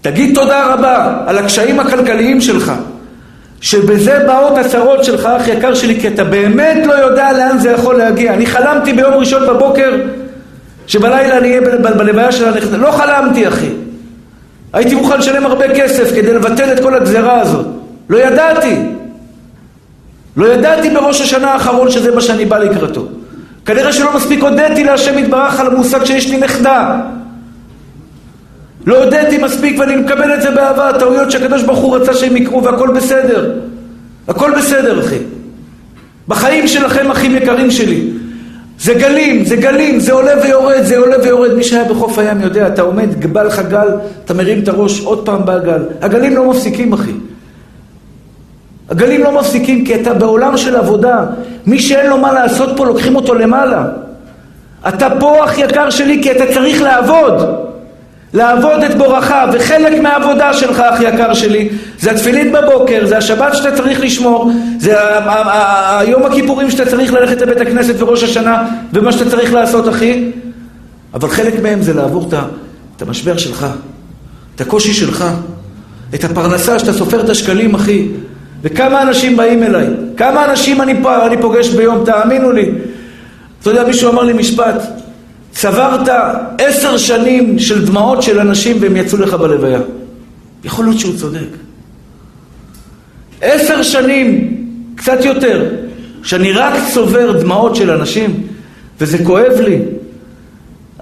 [0.00, 2.72] תגיד תודה רבה על הקשיים הכלכליים שלך,
[3.60, 7.98] שבזה באות הצרות שלך, אח יקר שלי, כי אתה באמת לא יודע לאן זה יכול
[7.98, 8.34] להגיע.
[8.34, 9.94] אני חלמתי ביום ראשון בבוקר
[10.86, 12.76] שבלילה אני אהיה בלוויה של הנכדה.
[12.76, 13.70] לא חלמתי, אחי.
[14.72, 17.66] הייתי מוכן לשלם הרבה כסף כדי לבטל את כל הגזרה הזאת.
[18.08, 18.76] לא ידעתי.
[20.36, 23.06] לא ידעתי בראש השנה האחרון שזה מה שאני בא לקראתו.
[23.66, 27.00] כנראה שלא מספיק הודיתי להשם יתברך על המושג שיש לי נכדה.
[28.86, 32.64] לא הודיתי מספיק ואני מקבל את זה באהבה, טעויות שהקדוש ברוך הוא רצה שהם יקרו
[32.64, 33.52] והכל בסדר.
[34.28, 35.18] הכל בסדר, אחי.
[36.28, 38.10] בחיים שלכם, אחים יקרים שלי.
[38.82, 41.54] זה גלים, זה גלים, זה עולה ויורד, זה עולה ויורד.
[41.54, 43.88] מי שהיה בחוף הים יודע, אתה עומד, בא לך גל,
[44.24, 45.82] אתה מרים את הראש, עוד פעם בא גל.
[46.00, 47.12] הגלים לא מפסיקים, אחי.
[48.90, 51.24] הגלים לא מפסיקים כי אתה בעולם של עבודה.
[51.66, 53.86] מי שאין לו מה לעשות פה, לוקחים אותו למעלה.
[54.88, 57.61] אתה פה, אח יקר שלי, כי אתה צריך לעבוד.
[58.34, 61.68] לעבוד את בורך, וחלק מהעבודה שלך, אח יקר שלי,
[61.98, 64.94] זה התפילין בבוקר, זה השבת שאתה צריך לשמור, זה
[65.98, 70.30] היום הכיפורים שאתה צריך ללכת לבית הכנסת וראש השנה, ומה שאתה צריך לעשות, אחי.
[71.14, 72.28] אבל חלק מהם זה לעבור
[72.96, 73.66] את המשבר שלך,
[74.54, 75.24] את הקושי שלך,
[76.14, 78.08] את הפרנסה שאתה סופר את השקלים, אחי.
[78.62, 82.70] וכמה אנשים באים אליי, כמה אנשים אני פוגש ביום, תאמינו לי.
[83.60, 85.01] אתה יודע, מישהו אמר לי משפט,
[85.52, 86.08] צברת
[86.58, 89.80] עשר שנים של דמעות של אנשים והם יצאו לך בלוויה.
[90.64, 91.48] יכול להיות שהוא צודק.
[93.40, 94.58] עשר שנים,
[94.94, 95.74] קצת יותר,
[96.22, 98.46] שאני רק צובר דמעות של אנשים,
[99.00, 99.78] וזה כואב לי.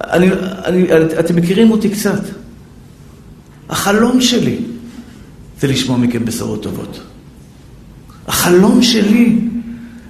[0.00, 0.30] אני,
[0.64, 0.86] אני,
[1.20, 2.20] אתם מכירים אותי קצת.
[3.68, 4.56] החלום שלי
[5.60, 7.00] זה לשמוע מכם בשורות טובות.
[8.26, 9.38] החלום שלי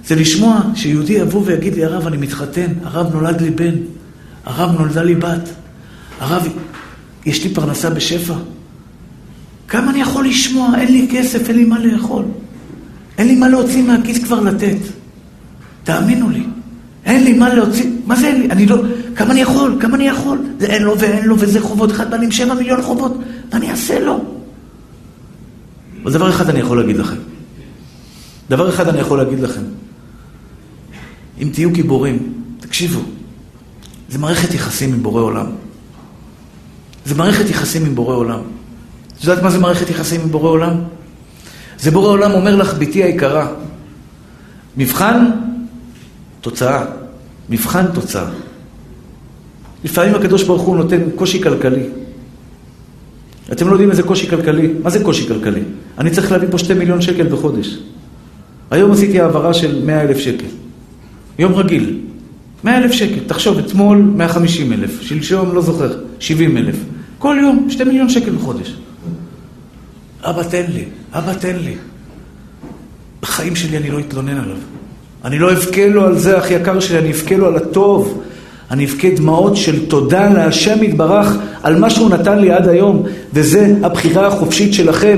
[0.05, 3.75] זה לשמוע שיהודי יבוא ויגיד לי, הרב, אני מתחתן, הרב נולד לי בן,
[4.45, 5.49] הרב נולדה לי בת,
[6.19, 6.47] הרב,
[7.25, 8.33] יש לי פרנסה בשפע.
[9.67, 10.75] כמה אני יכול לשמוע?
[10.77, 12.25] אין לי כסף, אין לי מה לאכול.
[13.17, 14.77] אין לי מה להוציא מהכיס כבר לתת.
[15.83, 16.43] תאמינו לי.
[17.05, 18.51] אין לי מה להוציא, מה זה אין לי?
[18.51, 18.77] אני לא,
[19.15, 19.77] כמה אני יכול?
[19.79, 20.39] כמה אני יכול?
[20.59, 23.99] זה אין לו ואין לו וזה חובות, אחד בא שבע מיליון חובות, מה אני אעשה
[23.99, 24.23] לו?
[26.03, 27.15] אבל דבר אחד אני יכול להגיד לכם.
[28.49, 29.61] דבר אחד אני יכול להגיד לכם,
[31.41, 33.01] אם תהיו גיבורים, תקשיבו,
[34.11, 35.45] זה מערכת יחסים עם בורא עולם.
[37.05, 38.39] זה מערכת יחסים עם בורא עולם.
[39.17, 40.73] את יודעת מה זה מערכת יחסים עם בורא עולם?
[41.79, 43.47] זה בורא עולם אומר לך, בתי היקרה,
[44.77, 45.31] מבחן,
[46.41, 46.85] תוצאה.
[47.49, 48.25] מבחן, תוצאה.
[49.83, 51.83] לפעמים הקדוש ברוך הוא נותן קושי כלכלי.
[53.51, 54.73] אתם לא יודעים איזה קושי כלכלי.
[54.83, 55.61] מה זה קושי כלכלי?
[55.97, 57.77] אני צריך להביא פה שתי מיליון שקל בחודש.
[58.71, 60.45] היום עשיתי העברה של 100 אלף שקל.
[61.39, 62.10] יום רגיל.
[62.63, 63.19] 100 אלף שקל.
[63.27, 66.75] תחשוב, אתמול 150 אלף, שלשום, לא זוכר, 70 אלף.
[67.19, 68.75] כל יום, 2 מיליון שקל בחודש.
[70.23, 71.73] אבא תן לי, אבא תן לי.
[73.21, 74.57] בחיים שלי אני לא אתלונן עליו.
[75.25, 78.21] אני לא אבכה לו על זה, אח יקר שלי, אני אבכה לו על הטוב.
[78.71, 83.75] אני אבכה דמעות של תודה להשם יתברך על מה שהוא נתן לי עד היום, וזה
[83.83, 85.17] הבחירה החופשית שלכם.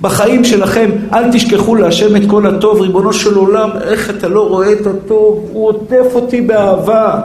[0.00, 4.72] בחיים שלכם, אל תשכחו להשם את כל הטוב, ריבונו של עולם, איך אתה לא רואה
[4.72, 5.48] את הטוב?
[5.52, 7.20] הוא עוטף אותי באהבה.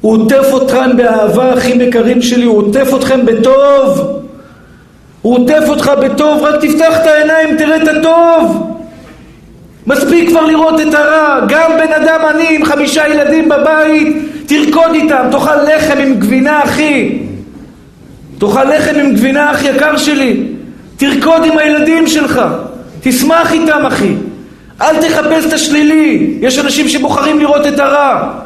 [0.00, 4.20] הוא עוטף אותכם באהבה, אחים יקרים שלי, הוא עוטף אתכם בטוב.
[5.22, 8.72] הוא עוטף אותך בטוב, רק תפתח את העיניים, תראה את הטוב.
[9.86, 11.40] מספיק כבר לראות את הרע.
[11.48, 14.16] גם בן אדם עני עם חמישה ילדים בבית,
[14.46, 17.18] תרקוד איתם, תאכל לחם עם גבינה, אחי.
[18.38, 20.51] תאכל לחם עם גבינה, אח יקר שלי.
[21.02, 22.40] תרקוד עם הילדים שלך.
[23.00, 24.14] תשמח איתם, אחי.
[24.80, 26.38] אל תחפש את השלילי.
[26.40, 28.40] יש אנשים שבוחרים לראות את הרע.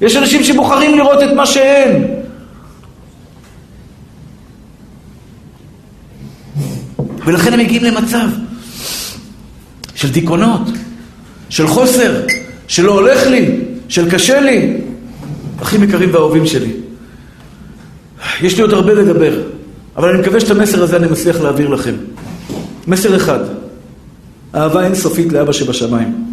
[0.00, 2.06] יש אנשים שבוחרים לראות את מה שאין.
[7.26, 8.28] ולכן הם מגיעים למצב
[9.94, 10.68] של דיכאונות,
[11.48, 12.22] של חוסר,
[12.68, 13.50] שלא הולך לי,
[13.88, 14.76] של קשה לי.
[15.62, 16.72] אחים יקרים ואהובים שלי,
[18.42, 19.42] יש לי עוד הרבה לדבר,
[19.98, 21.94] אבל אני מקווה שאת המסר הזה אני מצליח להעביר לכם.
[22.86, 23.38] מסר אחד,
[24.54, 26.24] אהבה אינסופית לאבא שבשמיים.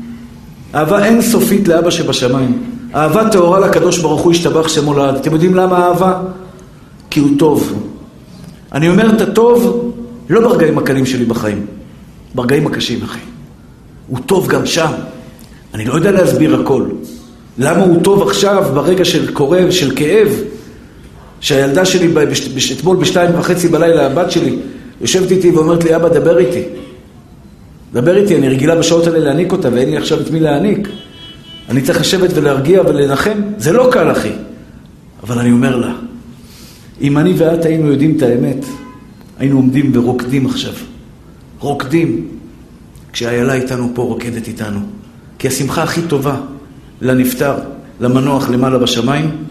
[0.76, 2.64] אהבה אינסופית לאבא שבשמיים.
[2.96, 5.16] אהבה טהורה לקדוש ברוך הוא ישתבח שמו לעד.
[5.16, 6.22] אתם יודעים למה אהבה?
[7.10, 7.84] כי הוא טוב.
[8.72, 9.92] אני אומר את הטוב
[10.30, 11.66] לא ברגעים הקלים שלי בחיים,
[12.36, 13.20] ברגעים הקשים, אחי.
[14.08, 14.92] הוא טוב גם שם.
[15.74, 16.84] אני לא יודע להסביר הכל.
[17.58, 20.30] למה הוא טוב עכשיו, ברגע של קורב, של כאב,
[21.46, 22.08] שהילדה שלי
[22.80, 24.56] אתמול בשתיים וחצי בלילה, הבת שלי,
[25.02, 26.62] יושבת איתי ואומרת לי, אבא, דבר איתי.
[27.94, 30.88] דבר איתי, אני רגילה בשעות האלה להעניק אותה, ואין לי עכשיו את מי להעניק.
[31.70, 33.42] אני צריך לשבת ולהרגיע ולנחם.
[33.58, 34.32] זה לא קל, אחי.
[35.24, 35.94] אבל אני אומר לה,
[37.02, 38.66] אם אני ואת היינו יודעים את האמת,
[39.40, 40.74] היינו עומדים ורוקדים עכשיו.
[41.60, 42.28] רוקדים.
[43.14, 44.80] כשאיילה איתנו פה רוקדת איתנו.
[45.40, 46.36] כי השמחה הכי טובה
[47.02, 47.54] לנפטר,
[48.00, 49.45] למנוח למעלה בשמיים,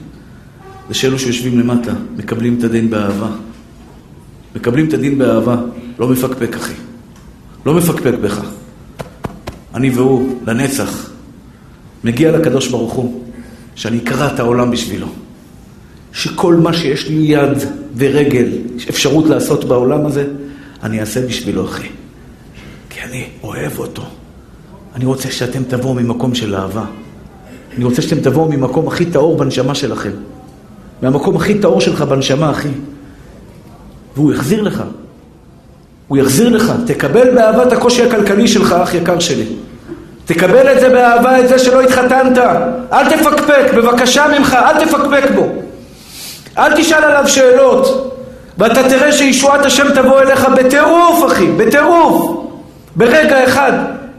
[0.89, 3.29] זה שאלו שיושבים למטה מקבלים את הדין באהבה.
[4.57, 5.57] מקבלים את הדין באהבה,
[5.99, 6.75] לא מפקפק אחי.
[7.67, 8.41] לא מפקפק בך.
[9.75, 11.11] אני והוא, לנצח,
[12.05, 13.23] מגיע לקדוש ברוך הוא,
[13.75, 15.07] שאני אקרא את העולם בשבילו.
[16.13, 17.59] שכל מה שיש לי יד
[17.97, 18.49] ורגל,
[18.91, 20.27] אפשרות לעשות בעולם הזה,
[20.83, 21.89] אני אעשה בשבילו, אחי.
[22.91, 24.03] כי אני אוהב אותו.
[24.95, 26.85] אני רוצה שאתם תבואו ממקום של אהבה.
[27.77, 30.11] אני רוצה שאתם תבואו ממקום הכי טהור בנשמה שלכם.
[31.05, 32.69] מהמקום הכי טהור שלך בנשמה, אחי.
[34.17, 34.83] והוא יחזיר לך.
[36.09, 36.73] הוא יחזיר לך.
[36.87, 39.47] תקבל באהבה את הקושי הכלכלי שלך, אח יקר שלי.
[40.25, 42.39] תקבל את זה באהבה, את זה שלא התחתנת.
[42.93, 45.49] אל תפקפק, בבקשה ממך, אל תפקפק בו.
[46.59, 48.17] אל תשאל עליו שאלות.
[48.59, 52.37] ואתה תראה שישועת השם תבוא אליך בטירוף, אחי, בטירוף.
[52.97, 53.73] ברגע אחד.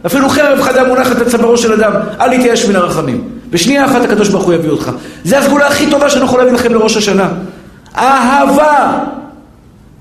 [0.06, 3.24] אפילו חרב חדה מונחת על צווארו של אדם, אל יתייאש מן הרחמים.
[3.50, 4.92] בשנייה אחת הקדוש ברוך הוא יביא אותך.
[5.24, 7.30] זה הסגולה הכי טובה שאני יכול להביא לכם לראש השנה.
[7.98, 9.00] אהבה.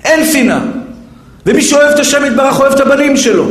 [0.05, 0.59] אין שנאה.
[1.47, 3.45] ומי שאוהב את השם יתברך אוהב את הבנים שלו.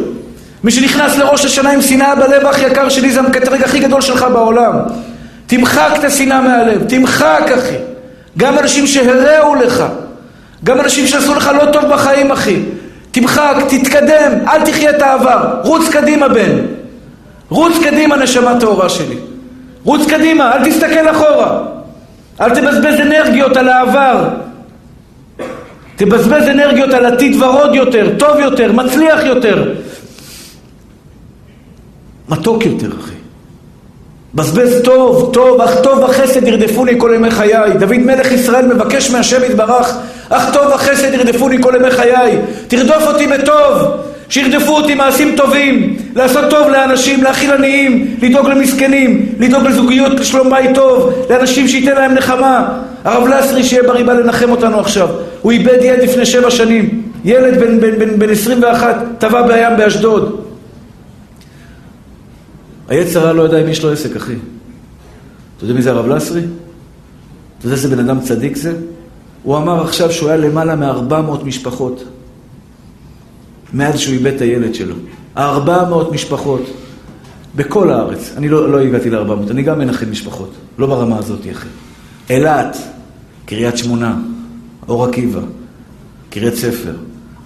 [0.63, 4.25] מי שנכנס לראש השנה עם שנאה בלב, אח יקר שלי, זה המקטרג הכי גדול שלך
[4.33, 4.75] בעולם.
[5.47, 7.75] תמחק את השנאה מהלב, תמחק, אחי.
[8.37, 9.83] גם אנשים שהרעו לך,
[10.63, 12.59] גם אנשים שעשו לך לא טוב בחיים, אחי.
[13.11, 15.55] תמחק, תתקדם, אל תחיה את העבר.
[15.63, 16.57] רוץ קדימה, בן.
[17.49, 19.15] רוץ קדימה, נשמה טהורה שלי.
[19.83, 21.59] רוץ קדימה, אל תסתכל אחורה.
[22.41, 24.29] אל תבזבז אנרגיות על העבר.
[25.95, 29.73] תבזבז אנרגיות על עתיד ורוד יותר, טוב יותר, מצליח יותר.
[32.29, 33.13] מתוק יותר, אחי.
[34.35, 37.73] בזבז טוב, טוב, אך טוב וחסד ירדפוני כל ימי חיי.
[37.79, 39.97] דוד מלך ישראל מבקש מהשם יתברך,
[40.29, 42.37] אך טוב וחסד ירדפוני כל ימי חיי.
[42.67, 43.87] תרדוף אותי בטוב,
[44.33, 50.75] שירדפו אותי מעשים טובים, לעשות טוב לאנשים, להכיל עניים, לדאוג למסכנים, לדאוג לזוגיות, לשלום בית
[50.75, 52.79] טוב, לאנשים שייתן להם נחמה.
[53.03, 55.09] הרב לסרי, שיהיה בריא, בא לנחם אותנו עכשיו.
[55.41, 60.45] הוא איבד ילד לפני שבע שנים, ילד בן, בן, בן, בן 21, טבע בים באשדוד.
[62.89, 64.35] היצר לא יודע אם יש לו עסק, אחי.
[65.57, 66.41] אתה יודע מי זה הרב לסרי?
[67.57, 68.73] אתה יודע איזה בן אדם צדיק זה?
[69.43, 72.03] הוא אמר עכשיו שהוא היה למעלה מ-400 משפחות.
[73.73, 74.95] מאז שהוא איבד את הילד שלו.
[75.37, 76.61] 400 משפחות.
[77.55, 78.33] בכל הארץ.
[78.37, 80.53] אני לא, לא הגעתי ל-400, אני גם מנחם משפחות.
[80.77, 81.67] לא ברמה הזאת, אחי.
[82.29, 82.77] אילת,
[83.45, 84.17] קריית שמונה,
[84.87, 85.41] אור עקיבא,
[86.29, 86.95] קריית ספר,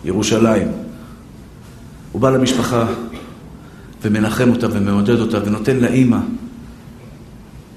[0.06, 0.68] ירושלים.
[2.12, 2.86] הוא בא למשפחה
[4.02, 6.20] ומנחם אותה ומעודד אותה ונותן לה אימא.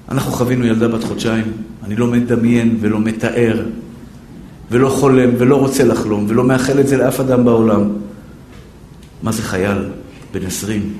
[0.09, 1.45] אנחנו חווינו ילדה בת חודשיים,
[1.83, 3.65] אני לא מדמיין ולא מתאר
[4.71, 7.89] ולא חולם ולא רוצה לחלום ולא מאחל את זה לאף אדם בעולם.
[9.23, 9.77] מה זה חייל
[10.33, 10.93] בן עשרים?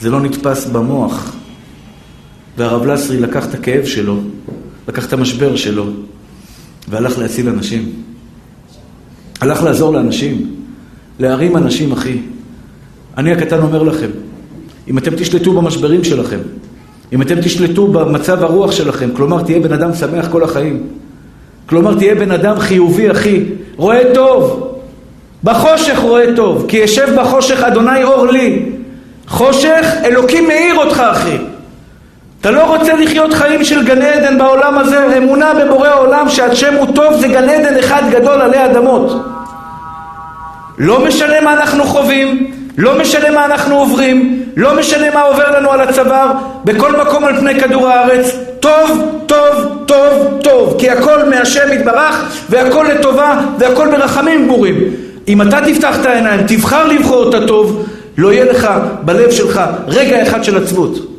[0.00, 1.36] זה לא נתפס במוח.
[2.56, 4.20] והרב לסרי לקח את הכאב שלו,
[4.88, 5.86] לקח את המשבר שלו,
[6.88, 7.92] והלך להציל אנשים.
[9.40, 10.54] הלך לעזור לאנשים,
[11.18, 12.18] להרים אנשים, אחי.
[13.16, 14.10] אני הקטן אומר לכם,
[14.88, 16.38] אם אתם תשלטו במשברים שלכם,
[17.12, 20.86] אם אתם תשלטו במצב הרוח שלכם, כלומר תהיה בן אדם שמח כל החיים,
[21.66, 23.44] כלומר תהיה בן אדם חיובי, אחי,
[23.76, 24.75] רואה טוב,
[25.46, 28.62] בחושך רואה טוב, כי ישב בחושך אדוני אור לי,
[29.28, 31.36] חושך, אלוקים מאיר אותך, אחי.
[32.40, 36.86] אתה לא רוצה לחיות חיים של גן עדן בעולם הזה, אמונה בבורא עולם שהשם הוא
[36.94, 39.26] טוב זה גן עדן אחד גדול עלי אדמות.
[40.78, 45.70] לא משנה מה אנחנו חווים, לא משנה מה אנחנו עוברים, לא משנה מה עובר לנו
[45.70, 46.32] על הצוואר,
[46.64, 52.86] בכל מקום על פני כדור הארץ, טוב, טוב, טוב, טוב, כי הכל מהשם יתברך, והכל
[52.94, 55.05] לטובה, והכל ברחמים גמורים.
[55.28, 57.86] אם אתה תפתח את העיניים, תבחר לבחור את הטוב,
[58.18, 58.68] לא יהיה לך
[59.04, 61.12] בלב שלך רגע אחד של עצבות.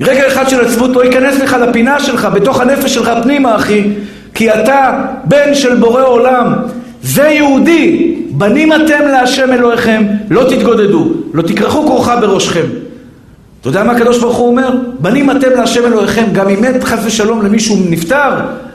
[0.00, 3.82] רגע אחד של עצבות לא ייכנס לך לפינה שלך, בתוך הנפש שלך פנימה, אחי,
[4.34, 6.52] כי אתה בן של בורא עולם.
[7.02, 8.14] זה יהודי.
[8.30, 12.64] בנים אתם להשם אלוהיכם, לא תתגודדו, לא תכרכו כרוכה בראשכם.
[13.60, 14.70] אתה יודע מה הקדוש ברוך הוא אומר?
[14.98, 18.30] בנים אתם להשם אלוהיכם, גם אם מת חס ושלום למישהו נפטר,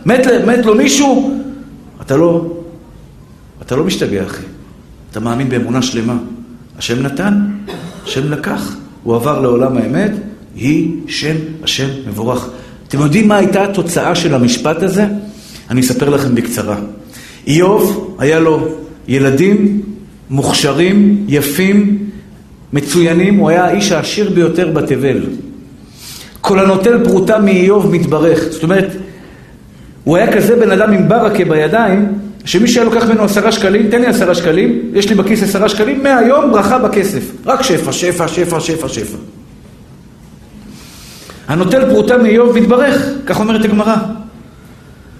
[0.05, 1.39] מת, מת לו מישהו,
[2.01, 2.45] אתה לא,
[3.73, 4.43] אתה לא משתגע אחי,
[5.11, 6.17] אתה מאמין באמונה שלמה.
[6.77, 7.33] השם נתן,
[8.05, 10.11] השם לקח, הוא עבר לעולם האמת,
[10.55, 12.49] יהי שם השם מבורך.
[12.87, 15.05] אתם יודעים מה הייתה התוצאה של המשפט הזה?
[15.69, 16.77] אני אספר לכם בקצרה.
[17.47, 18.67] איוב, היה לו
[19.07, 19.81] ילדים
[20.29, 22.09] מוכשרים, יפים,
[22.73, 25.23] מצוינים, הוא היה האיש העשיר ביותר בתבל.
[26.41, 28.39] כל הנוטל פרוטה מאיוב מתברך.
[28.51, 28.91] זאת אומרת,
[30.03, 34.01] הוא היה כזה בן אדם עם ברכה בידיים, שמי שהיה לוקח ממנו עשרה שקלים, תן
[34.01, 37.31] לי עשרה שקלים, יש לי בכיס עשרה שקלים, מהיום ברכה בכסף.
[37.45, 39.17] רק שפע, שפע, שפע, שפע, שפע.
[41.47, 43.95] הנוטל פרוטה מאיוב מתברך, כך אומרת הגמרא.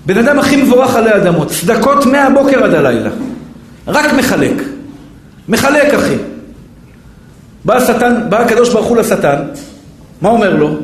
[0.06, 3.10] בן אדם הכי מבורך עלי אדמות, צדקות מהבוקר עד הלילה.
[3.88, 4.54] רק מחלק.
[5.50, 6.16] מחלק, אחי.
[7.66, 9.38] בא השטן, בא הקדוש ברוך הוא לשטן,
[10.22, 10.76] מה אומר לו?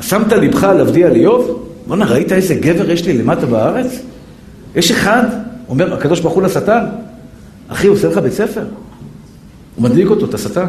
[0.00, 1.68] שמת לבך על עבדי על איוב?
[1.86, 3.86] בואנה, ראית איזה גבר יש לי למטה בארץ?
[4.76, 5.24] יש אחד,
[5.68, 6.84] אומר הקדוש ברוך הוא לשטן,
[7.68, 8.64] אחי, הוא עושה לך בית ספר?
[9.76, 10.66] הוא מדליק אותו, את השטן.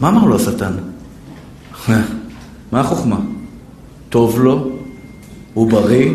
[0.00, 0.72] מה אמר לו השטן?
[2.72, 3.16] מה החוכמה?
[4.08, 4.70] טוב לו,
[5.54, 6.12] הוא בריא,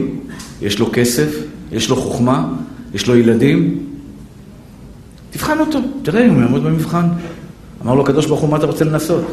[0.61, 1.29] יש לו כסף,
[1.71, 2.53] יש לו חוכמה,
[2.93, 3.85] יש לו ילדים.
[5.31, 7.05] תבחן אותו, תראה אם הוא יעמוד במבחן.
[7.81, 9.25] אמר לו הקדוש ברוך הוא, מה אתה רוצה לנסות?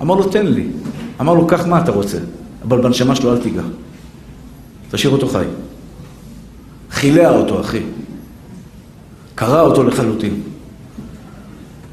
[0.00, 0.66] אמר לו, תן לי.
[1.20, 2.18] אמר לו, קח מה אתה רוצה,
[2.62, 3.62] אבל בנשמה שלו אל תיגע.
[4.90, 5.44] תשאיר אותו חי.
[7.00, 7.80] חילע אותו, אחי.
[9.34, 10.40] קרע אותו לחלוטין.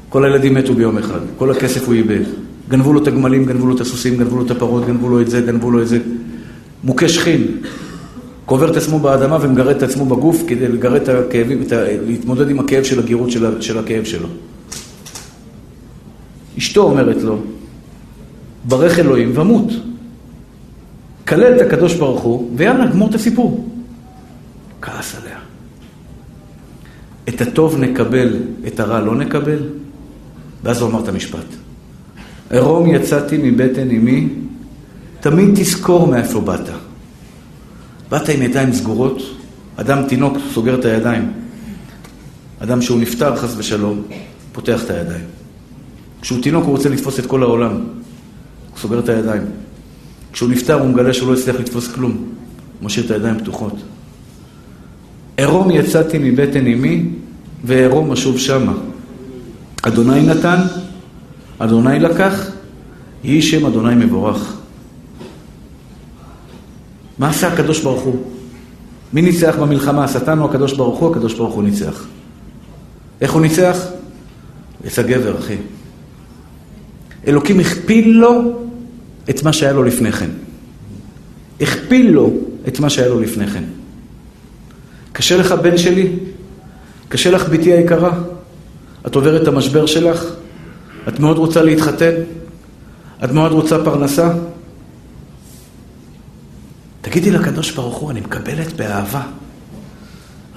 [0.08, 2.20] כל הילדים מתו ביום אחד, כל הכסף הוא איבד.
[2.68, 5.30] גנבו לו את הגמלים, גנבו לו את הסוסים, גנבו לו את הפרות, גנבו לו את
[5.30, 5.98] זה, גנבו לו את זה.
[6.84, 7.46] מוכה שכין.
[8.44, 11.82] קובר את עצמו באדמה ומגרד את עצמו בגוף כדי לגרד את הכאבים, את ה...
[12.06, 14.28] להתמודד עם הכאב של הגירות של, של הכאב שלו.
[16.58, 17.38] אשתו אומרת לו,
[18.64, 19.72] ברך אלוהים ומות.
[21.28, 23.77] כלל את הקדוש ברוך הוא, ויאללה, גמור את הסיפור.
[24.82, 25.38] כעס עליה.
[27.28, 29.58] את הטוב נקבל, את הרע לא נקבל?
[30.64, 31.46] ואז הוא אמר את המשפט.
[32.50, 34.28] עירום יצאתי מבטן אמי,
[35.20, 36.68] תמיד תזכור מאיפה באת.
[38.10, 39.22] באת עם ידיים סגורות,
[39.76, 41.32] אדם תינוק סוגר את הידיים.
[42.58, 44.02] אדם שהוא נפטר חס ושלום,
[44.52, 45.24] פותח את הידיים.
[46.20, 49.42] כשהוא תינוק הוא רוצה לתפוס את כל העולם, הוא סוגר את הידיים.
[50.32, 53.74] כשהוא נפטר הוא מגלה שהוא לא הצליח לתפוס כלום, הוא משאיר את הידיים פתוחות.
[55.38, 57.04] עירום יצאתי מבטן אמי,
[57.64, 58.72] ועירום אשוב שמה.
[59.82, 60.60] אדוני נתן,
[61.58, 62.50] אדוני לקח,
[63.24, 64.56] יהי שם אדוני מבורך.
[67.18, 68.16] מה עשה הקדוש ברוך הוא?
[69.12, 71.10] מי ניצח במלחמה, השטן או הקדוש ברוך הוא?
[71.10, 72.06] הקדוש ברוך הוא ניצח.
[73.20, 73.78] איך הוא ניצח?
[74.84, 75.56] יצא גבר, אחי.
[77.26, 78.58] אלוקים הכפיל לו
[79.30, 80.30] את מה שהיה לו לפני כן.
[81.60, 82.30] הכפיל לו
[82.68, 83.64] את מה שהיה לו לפני כן.
[85.18, 86.10] קשה לך, בן שלי?
[87.08, 88.18] קשה לך, בתי היקרה?
[89.06, 90.24] את עוברת את המשבר שלך?
[91.08, 92.12] את מאוד רוצה להתחתן?
[93.24, 94.32] את מאוד רוצה פרנסה?
[97.00, 99.22] תגידי לקדוש ברוך הוא, אני מקבלת באהבה.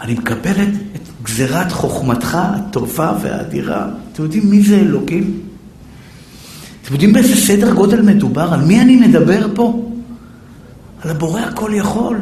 [0.01, 3.87] אני מקבלת את גזירת חוכמתך הטובה והאדירה.
[4.13, 5.41] אתם יודעים מי זה אלוקים?
[6.81, 8.53] אתם יודעים באיזה סדר גודל מדובר?
[8.53, 9.91] על מי אני מדבר פה?
[11.01, 12.17] על הבורא הכל יכול.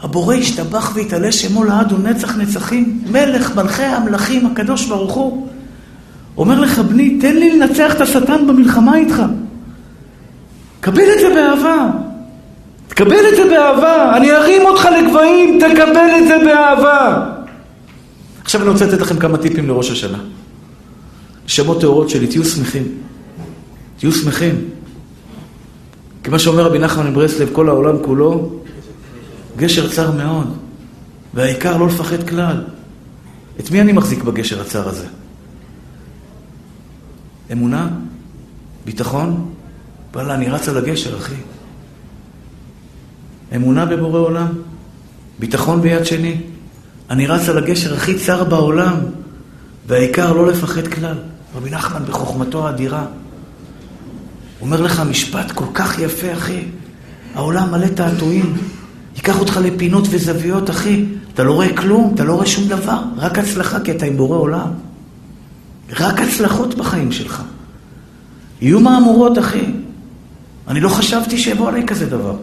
[0.00, 3.02] הבורא ישתבח ויתעלה שמו לעד ונצח נצחים.
[3.12, 5.48] מלך מלכי המלכים, הקדוש ברוך הוא.
[6.36, 9.22] אומר לך, בני, תן לי לנצח את השטן במלחמה איתך.
[10.80, 11.90] קבל את זה באהבה.
[12.88, 14.16] תקבל את זה באהבה.
[14.16, 17.30] אני ארים אותך לגבהים, תקבל את זה באהבה.
[18.42, 20.18] עכשיו אני רוצה לתת לכם כמה טיפים לראש השנה.
[21.46, 22.82] שמות טהורות שלי, תהיו שמחים.
[23.98, 24.54] תהיו שמחים.
[26.24, 28.50] כי מה שאומר רבי נחמן מברסלב, כל העולם כולו,
[29.56, 30.56] גשר צר מאוד,
[31.34, 32.64] והעיקר לא לפחד כלל.
[33.60, 35.06] את מי אני מחזיק בגשר הצר הזה?
[37.52, 37.88] אמונה?
[38.84, 39.54] ביטחון?
[40.14, 41.34] וואלה, אני רץ על הגשר, אחי.
[43.56, 44.48] אמונה בבורא עולם,
[45.38, 46.40] ביטחון ביד שני.
[47.10, 48.96] אני רץ על הגשר הכי צר בעולם,
[49.86, 51.18] והעיקר לא לפחד כלל.
[51.56, 53.06] רבי נחמן בחוכמתו האדירה
[54.60, 56.64] אומר לך משפט כל כך יפה, אחי.
[57.34, 58.56] העולם מלא תעתועים.
[59.16, 61.04] ייקח אותך לפינות וזוויות, אחי.
[61.34, 63.02] אתה לא רואה כלום, אתה לא רואה שום דבר.
[63.16, 64.68] רק הצלחה, כי אתה עם בורא עולם.
[65.98, 67.42] רק הצלחות בחיים שלך.
[68.60, 69.64] יהיו מהמורות, אחי.
[70.68, 72.36] אני לא חשבתי שיבוא עליי כזה דבר.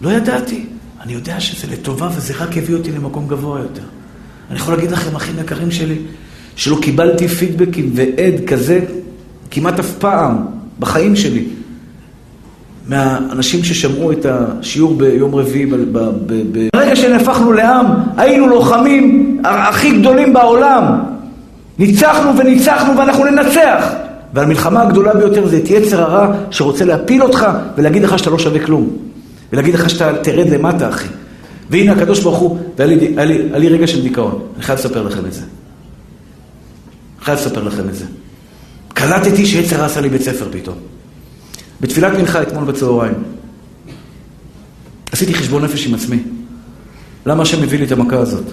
[0.00, 0.66] לא ידעתי.
[1.00, 3.82] אני יודע שזה לטובה וזה רק יביא אותי למקום גבוה יותר.
[4.50, 5.98] אני יכול להגיד לכם, אחים יקרים שלי,
[6.56, 8.80] שלא קיבלתי פידבקים ועד כזה
[9.50, 10.46] כמעט אף פעם
[10.78, 11.44] בחיים שלי.
[12.86, 15.66] מהאנשים ששמעו את השיעור ביום רביעי.
[16.72, 21.00] ברגע שנהפכנו לעם, היינו לוחמים הכי גדולים בעולם.
[21.78, 23.92] ניצחנו וניצחנו ואנחנו ננצח.
[24.34, 28.64] והמלחמה הגדולה ביותר זה את יצר הרע שרוצה להפיל אותך ולהגיד לך שאתה לא שווה
[28.64, 28.90] כלום.
[29.52, 31.08] ולהגיד לך שאתה תרד למטה, אחי.
[31.70, 34.78] והנה הקדוש ברוך הוא, והיה לי, היה לי, היה לי רגע של דיכאון, אני חייב
[34.78, 35.40] לספר לכם את זה.
[35.40, 38.04] אני חייב לספר לכם את זה.
[38.94, 40.76] קלטתי שיצר עשה לי בית ספר פתאום.
[41.80, 43.14] בתפילת מנחה אתמול בצהריים.
[45.12, 46.22] עשיתי חשבון נפש עם עצמי.
[47.26, 48.44] למה השם מביא לי את המכה הזאת?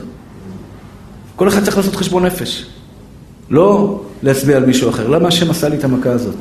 [1.36, 2.66] כל אחד צריך לעשות חשבון נפש.
[3.50, 5.08] לא להצביע על מישהו אחר.
[5.08, 6.36] למה השם עשה לי את המכה הזאת?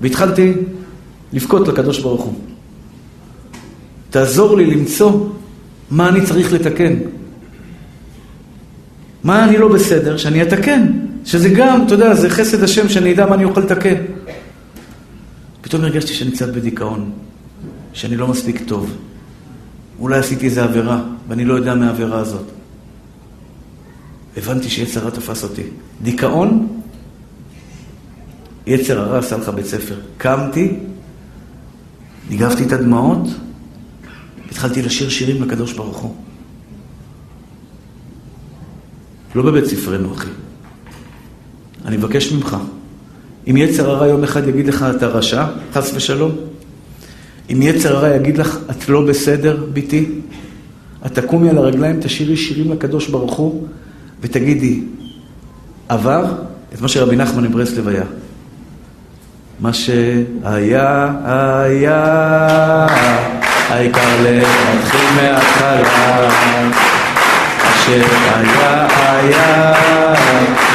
[0.00, 0.52] והתחלתי
[1.32, 2.34] לבכות לקדוש ברוך הוא.
[4.10, 5.26] תעזור לי למצוא
[5.90, 6.94] מה אני צריך לתקן.
[9.24, 10.86] מה אני לא בסדר, שאני אתקן.
[11.24, 13.94] שזה גם, אתה יודע, זה חסד השם שאני אדע מה אני אוכל לתקן.
[15.66, 17.12] פתאום הרגשתי שאני קצת בדיכאון,
[17.92, 18.96] שאני לא מספיק טוב.
[19.98, 22.44] אולי עשיתי איזה עבירה, ואני לא יודע מהעבירה הזאת.
[24.36, 25.62] הבנתי שיצר הרע תפס אותי.
[26.02, 26.80] דיכאון,
[28.66, 30.00] יצר הרע עשה לך בית ספר.
[30.18, 30.76] קמתי,
[32.30, 33.28] ניגבתי את הדמעות,
[34.50, 36.14] התחלתי לשיר שירים לקדוש ברוך הוא.
[39.34, 40.30] לא בבית ספרנו, אחי.
[41.84, 42.56] אני מבקש ממך,
[43.50, 46.32] אם יצר הרע יום אחד יגיד לך אתה רשע, חס ושלום,
[47.52, 50.06] אם יצר הרע יגיד לך את לא בסדר, ביתי,
[51.06, 53.66] את תקומי על הרגליים, תשירי שירים לקדוש ברוך הוא,
[54.20, 54.82] ותגידי,
[55.88, 56.24] עבר
[56.74, 58.04] את מה שרבי נחמן מברסלב היה.
[59.60, 62.86] מה שהיה, היה,
[63.68, 66.85] העיקר להתחיל מההתחלה.
[67.86, 69.72] שהיה, היה,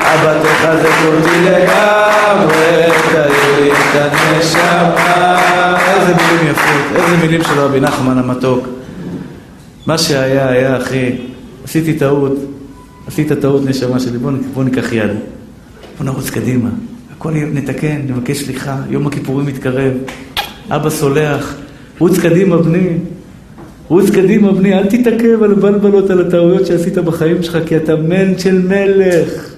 [0.00, 5.38] אבא תחזק אותי לגמרי, תראי לי את הנשמה.
[5.88, 8.66] איזה מילים יפות, איזה מילים של רבי נחמן המתוק.
[9.86, 11.12] מה שהיה, היה, אחי.
[11.64, 12.32] עשיתי טעות,
[13.06, 15.10] עשית טעות נשמה שלי, בוא, בוא ניקח יד.
[15.98, 16.70] בוא נרוץ קדימה.
[17.18, 19.92] הכל נתקן, נבקש סליחה, יום הכיפורים מתקרב.
[20.70, 21.54] אבא סולח,
[21.98, 22.96] רוץ קדימה בני.
[23.88, 28.38] רוץ קדימה בני, אל תתעכב על הבלבלות, על הטעויות שעשית בחיים שלך, כי אתה מן
[28.38, 29.54] של מלך.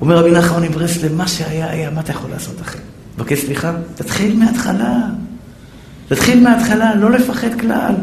[0.00, 2.78] אומר רבי נחמן מברסלב, מה שהיה היה, מה אתה יכול לעשות אחי?
[3.18, 3.72] מבקש סליחה?
[3.94, 4.98] תתחיל מההתחלה.
[6.08, 7.94] תתחיל מההתחלה, לא לפחד כלל.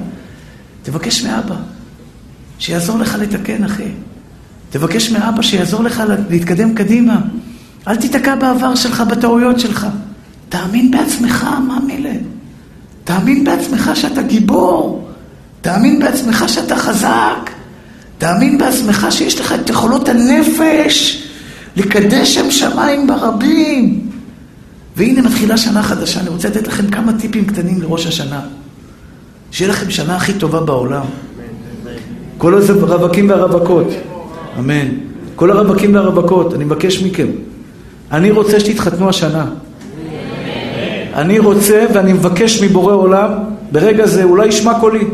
[0.83, 1.55] תבקש מאבא,
[2.59, 3.91] שיעזור לך לתקן, אחי.
[4.69, 7.21] תבקש מאבא שיעזור לך להתקדם קדימה.
[7.87, 9.87] אל תיתקע בעבר שלך, בטעויות שלך.
[10.49, 12.13] תאמין בעצמך, מה מילה?
[13.03, 15.07] תאמין בעצמך שאתה גיבור.
[15.61, 17.49] תאמין בעצמך שאתה חזק.
[18.17, 21.23] תאמין בעצמך שיש לך את יכולות הנפש.
[21.75, 24.09] לקדש שם שמיים ברבים.
[24.95, 28.41] והנה מתחילה שנה חדשה, אני רוצה לתת לכם כמה טיפים קטנים לראש השנה.
[29.51, 31.05] שיהיה לכם שנה הכי טובה בעולם.
[32.37, 33.87] כל הרווקים והרווקות,
[34.59, 34.87] אמן.
[35.35, 37.27] כל הרווקים והרווקות, אני מבקש מכם.
[38.13, 39.45] אני רוצה שתתחתנו השנה.
[41.13, 43.31] אני רוצה ואני מבקש מבורא עולם,
[43.71, 45.05] ברגע זה אולי ישמע קולי.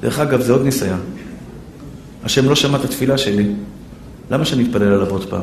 [0.00, 1.00] דרך אגב, זה עוד ניסיון.
[2.24, 3.52] השם לא שמע את התפילה שלי.
[4.30, 5.42] למה שאני אתפלל עליו עוד פעם?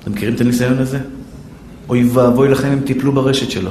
[0.00, 0.98] אתם מכירים את הניסיון הזה?
[1.88, 3.70] אוי ואבוי לכם אם תיפלו ברשת שלו.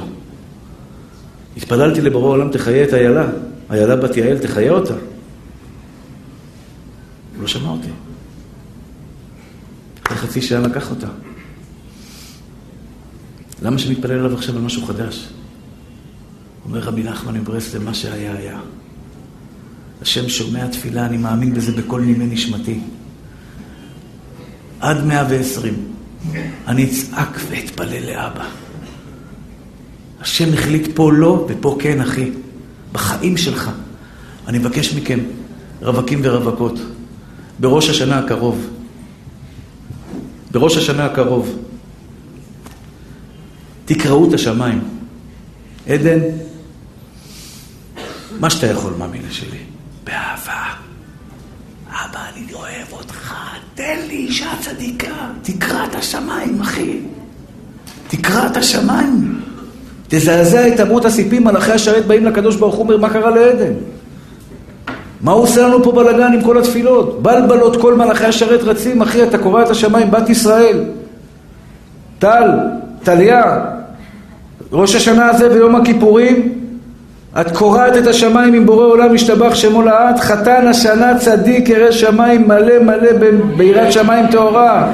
[1.56, 3.26] התפללתי לבורא עולם, תחיה את איילה.
[3.70, 4.94] איילה בת יעל, תחיה אותה.
[4.94, 5.00] הוא
[7.42, 7.88] לא שמע אותי.
[10.06, 11.06] אחרי חצי שעה לקח אותה.
[13.62, 15.28] למה שאני אתפלל עליו עכשיו על משהו חדש?
[16.64, 18.60] אומר רבי נחמן מברסלב, מה שהיה היה.
[20.02, 22.80] השם שומע תפילה, אני מאמין בזה בכל נימי נשמתי.
[24.80, 25.74] עד מאה ועשרים.
[26.66, 28.46] אני אצעק ואתפלל לאבא.
[30.20, 32.30] השם החליט פה לא ופה כן, אחי.
[32.92, 33.70] בחיים שלך.
[34.48, 35.18] אני מבקש מכם,
[35.82, 36.78] רווקים ורווקות,
[37.60, 38.66] בראש השנה הקרוב,
[40.50, 41.61] בראש השנה הקרוב,
[43.94, 44.80] תקראו את השמיים.
[45.88, 46.18] עדן,
[48.40, 49.58] מה שאתה יכול, מאמינה שלי,
[50.04, 50.64] באהבה.
[51.88, 53.34] אבא, אני אוהב אותך,
[53.74, 55.30] תן לי אישה צדיקה.
[55.42, 56.98] תקרא את השמיים, אחי.
[58.08, 59.40] תקרא את השמיים.
[60.08, 63.72] תזעזע את אמות הסיפים, מלאכי השרת באים לקדוש ברוך הוא, אומר, מה קרה לעדן?
[65.20, 67.22] מה הוא עושה לנו פה בלאגן עם כל התפילות?
[67.22, 70.84] בלבלות כל מלאכי השרת רצים, אחי, אתה קורא את השמיים, בת ישראל.
[72.18, 72.48] טל,
[73.02, 73.71] טליה,
[74.72, 76.52] ראש השנה הזה ויום הכיפורים,
[77.40, 82.48] את קורעת את השמיים עם בורא עולם, משתבח שמו לעד, חתן השנה צדיק ירא שמיים
[82.48, 83.10] מלא מלא
[83.56, 84.92] ביראת שמיים טהורה.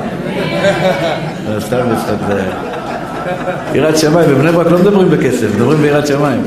[1.58, 2.42] סתם משחק זה...
[3.74, 6.42] יראת שמיים, בבני ברק לא מדברים בכסף, מדברים ביראת שמיים.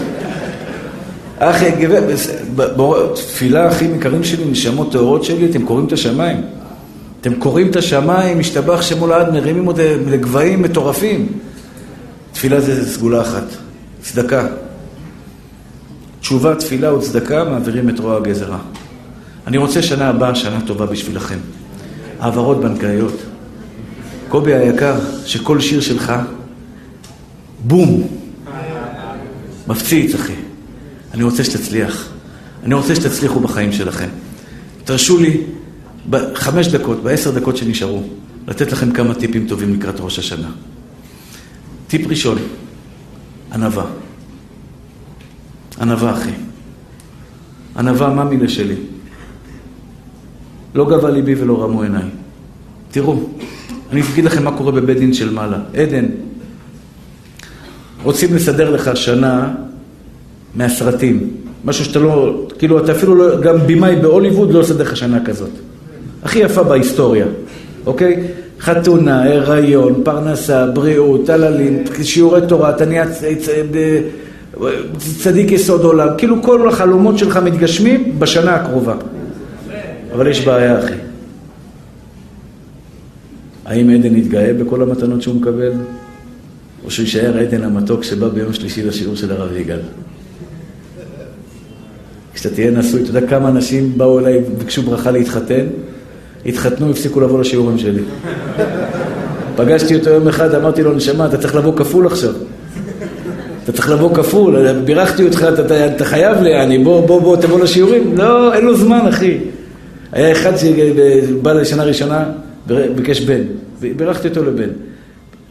[1.40, 1.72] אחי,
[3.14, 6.42] תפילה הכי יקרים שלי, נשמות טהורות שלי, אתם קוראים את השמיים.
[7.22, 11.28] אתם קוראים את השמיים, משתבח שמו לעד, מרימים עוד לגבהים מטורפים.
[12.32, 13.44] תפילה זה סגולה אחת,
[14.02, 14.48] צדקה.
[16.20, 18.60] תשובה, תפילה וצדקה מעבירים את רוע הגזרה.
[19.48, 21.38] אני רוצה שנה הבאה, שנה טובה בשבילכם.
[22.20, 23.14] העברות בנקאיות.
[24.30, 26.14] קובי היקר, שכל שיר שלך,
[27.64, 28.08] בום,
[29.68, 30.34] מפציץ, אחי.
[31.14, 32.10] אני רוצה שתצליח.
[32.64, 34.10] אני רוצה שתצליחו בחיים שלכם.
[34.84, 35.38] תרשו לי,
[36.10, 38.04] בחמש דקות, בעשר דקות שנשארו,
[38.48, 40.50] לתת לכם כמה טיפים טובים לקראת ראש השנה.
[41.92, 42.38] טיפ ראשון,
[43.54, 43.86] ענווה.
[45.82, 46.32] ענווה, אחי.
[47.78, 48.76] ענווה, מה מילה שלי?
[50.76, 52.04] לא גבה ליבי ולא רמו עיניי.
[52.92, 53.20] תראו,
[53.92, 55.58] אני אגיד לכם מה קורה בבית דין של מעלה.
[55.74, 56.06] עדן,
[58.04, 59.54] רוצים לסדר לך שנה
[60.56, 61.30] מהסרטים.
[61.66, 65.52] משהו שאתה לא, כאילו אתה אפילו לא, גם במאי בהוליווד לא לסדר לך שנה כזאת.
[66.24, 67.26] הכי יפה בהיסטוריה,
[67.86, 68.28] אוקיי?
[68.62, 73.06] חתונה, הריון, פרנסה, בריאות, טללים, שיעורי תורה, נהיה
[74.98, 78.96] צדיק יסוד עולם, כאילו כל החלומות שלך מתגשמים בשנה הקרובה.
[80.14, 80.94] אבל יש בעיה, אחי.
[83.66, 85.72] האם עדן יתגאה בכל המתנות שהוא מקבל?
[86.86, 89.80] או שהוא יישאר עדן המתוק שבא ביום שלישי לשיעור של הרב יגאל?
[92.34, 95.66] כשאתה תהיה נשוי, אתה יודע כמה אנשים באו אליי וביקשו ברכה להתחתן?
[96.46, 98.02] התחתנו, הפסיקו לבוא לשיעורים שלי.
[99.56, 102.34] פגשתי אותו יום אחד, אמרתי לו, נשמה, אתה צריך לבוא כפול עכשיו.
[103.64, 107.38] אתה צריך לבוא כפול, בירכתי אותך, אתה, אתה, אתה חייב לי, אני, בוא, בוא, בוא,
[107.38, 108.18] תבוא לשיעורים.
[108.18, 109.38] לא, אין לו זמן, אחי.
[110.12, 112.24] היה אחד שבא לשנה ראשונה,
[112.96, 113.42] ביקש בן.
[113.98, 114.70] בירכתי אותו לבן.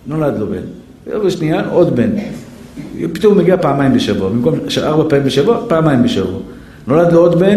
[0.07, 0.63] נולד לו בן.
[1.07, 2.11] ובשנייה, עוד בן.
[3.13, 4.29] פתאום הוא מגיע פעמיים בשבוע.
[4.29, 6.41] במקום ארבע פעמים בשבוע, פעמיים בשבוע.
[6.87, 7.57] נולד לו עוד בן,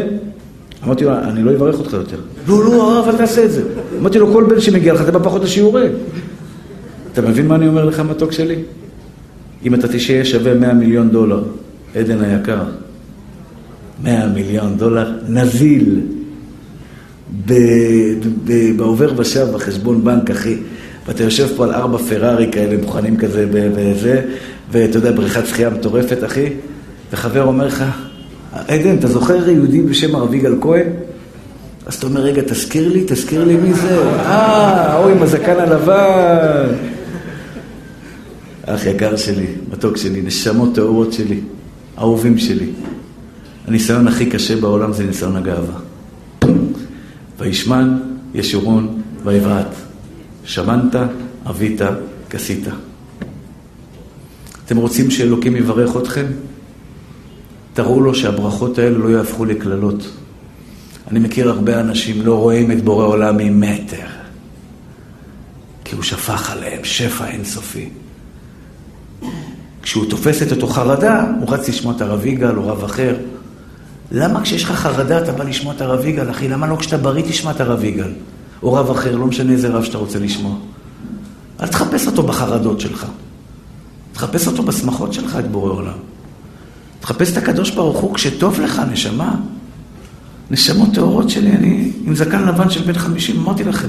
[0.85, 2.17] אמרתי לו, אני לא אברך אותך יותר.
[2.47, 3.63] לא, לא, הרב, אל תעשה את זה.
[3.99, 5.91] אמרתי לו, כל בן שמגיע לך, אתה בא פחות לשיעורים.
[7.13, 8.55] אתה מבין מה אני אומר לך, מתוק שלי?
[9.65, 11.43] אם אתה תשאר שווה 100 מיליון דולר,
[11.95, 12.63] עדן היקר,
[14.03, 15.99] 100 מיליון דולר, נזיל,
[18.75, 20.55] בעובר ושב, בחשבון בנק, אחי,
[21.07, 24.21] ואתה יושב פה על ארבע פרארי כאלה, מוכנים כזה וזה,
[24.71, 26.49] ואתה יודע, בריכת שחייה מטורפת, אחי,
[27.13, 27.83] וחבר אומר לך,
[28.53, 30.87] עדן, אתה זוכר יהודי בשם הרב יגאל כהן?
[31.85, 34.03] אז אתה אומר, רגע, תזכיר לי, תזכיר לי מי זה.
[34.03, 36.75] אה, ההוא עם הזקן הלבן.
[38.65, 41.39] אח יקר שלי, מתוק שלי, נשמות טהורות שלי,
[41.97, 42.69] אהובים שלי.
[43.67, 45.79] הניסיון הכי קשה בעולם זה ניסיון הגאווה.
[47.39, 47.97] וישמן,
[48.33, 49.75] ישורון, ויבעט.
[50.45, 50.95] שמנת,
[51.49, 51.81] אבית,
[52.29, 52.67] כסית.
[54.65, 56.25] אתם רוצים שאלוקים יברך אתכם?
[57.73, 60.09] תראו לו שהברכות האלה לא יהפכו לקללות.
[61.07, 64.07] אני מכיר הרבה אנשים לא רואים את בורא עולם ממטר,
[65.83, 67.89] כי הוא שפך עליהם שפע אינסופי.
[69.81, 73.15] כשהוא תופס את אותו חרדה, הוא רץ לשמוע את הרב יגאל או רב אחר.
[74.11, 76.47] למה כשיש לך חרדה אתה בא לשמוע את הרב יגאל, אחי?
[76.47, 78.13] למה לא כשאתה בריא תשמע את הרב יגאל?
[78.63, 80.55] או רב אחר, לא משנה איזה רב שאתה רוצה לשמוע.
[81.61, 83.05] אל תחפש אותו בחרדות שלך.
[84.13, 86.12] תחפש אותו בשמחות שלך, את בורא עולם.
[87.03, 89.35] תחפש את הקדוש ברוך הוא כשטוב לך, נשמה.
[90.51, 93.87] נשמות טהורות שלי, אני עם זקן לבן של בן חמישים, אמרתי לכם.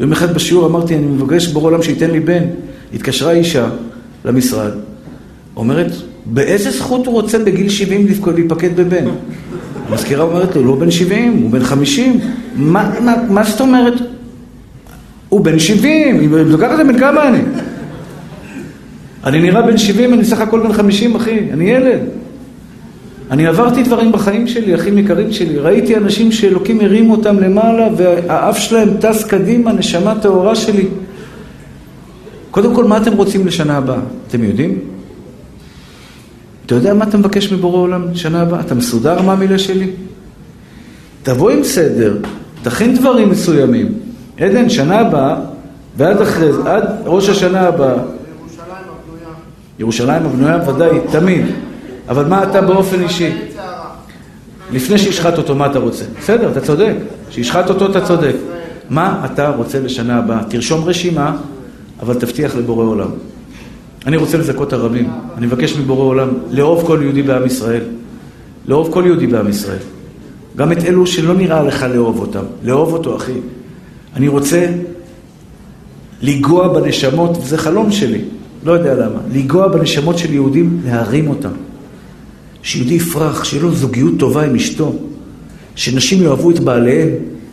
[0.00, 2.42] יום אחד בשיעור אמרתי, אני מבקש בורא עולם שייתן לי בן.
[2.94, 3.68] התקשרה אישה
[4.24, 4.70] למשרד,
[5.56, 5.92] אומרת,
[6.26, 9.04] באיזה זכות הוא רוצה בגיל 70 להיפקד בבן?
[9.88, 12.20] המזכירה אומרת לו, לא בן 70, הוא בן 50.
[12.56, 13.94] מה, מה, מה זאת אומרת?
[15.28, 17.40] הוא בן 70, אם לוקח את זה בן כמה אני?
[19.24, 22.00] אני נראה בן 70, אני סך הכל בן 50, אחי, אני ילד.
[23.30, 25.58] אני עברתי דברים בחיים שלי, אחים יקרים שלי.
[25.58, 30.88] ראיתי אנשים שאלוקים הרים אותם למעלה והאף שלהם טס קדימה, נשמה טהורה שלי.
[32.50, 33.98] קודם כל, מה אתם רוצים לשנה הבאה?
[34.28, 34.78] אתם יודעים?
[36.66, 38.60] אתה יודע מה אתה מבקש מבורא עולם לשנה הבאה?
[38.60, 39.90] אתה מסודר מה המילה שלי?
[41.22, 42.16] תבוא עם סדר,
[42.62, 43.92] תכין דברים מסוימים.
[44.38, 45.36] עדן, שנה הבאה,
[45.96, 47.94] ועד אחרי זה, עד ראש השנה הבאה.
[47.94, 49.34] ירושלים הבנויה.
[49.78, 51.46] ירושלים הבנויה, ודאי, תמיד.
[52.08, 53.30] אבל מה אתה באופן אישי?
[54.72, 56.04] לפני שישחט אותו, מה אתה רוצה?
[56.20, 56.94] בסדר, אתה צודק.
[57.30, 58.34] שישחט אותו, אתה צודק.
[58.90, 60.44] מה אתה רוצה לשנה הבאה?
[60.48, 61.36] תרשום רשימה,
[62.00, 63.08] אבל תבטיח לבורא עולם.
[64.06, 65.10] אני רוצה לזכות הרבים.
[65.36, 67.82] אני מבקש מבורא עולם לאהוב כל יהודי בעם ישראל.
[68.66, 69.78] לאהוב כל יהודי בעם ישראל.
[70.56, 72.44] גם את אלו שלא נראה לך לאהוב אותם.
[72.64, 73.32] לאהוב אותו, אחי.
[74.16, 74.66] אני רוצה
[76.22, 78.20] לנגוע בנשמות, וזה חלום שלי,
[78.64, 81.50] לא יודע למה, לנגוע בנשמות של יהודים, להרים אותם.
[82.66, 84.92] שיהודי יפרח, שיהיה לו זוגיות טובה עם אשתו,
[85.74, 87.08] שנשים יאהבו את בעליהם,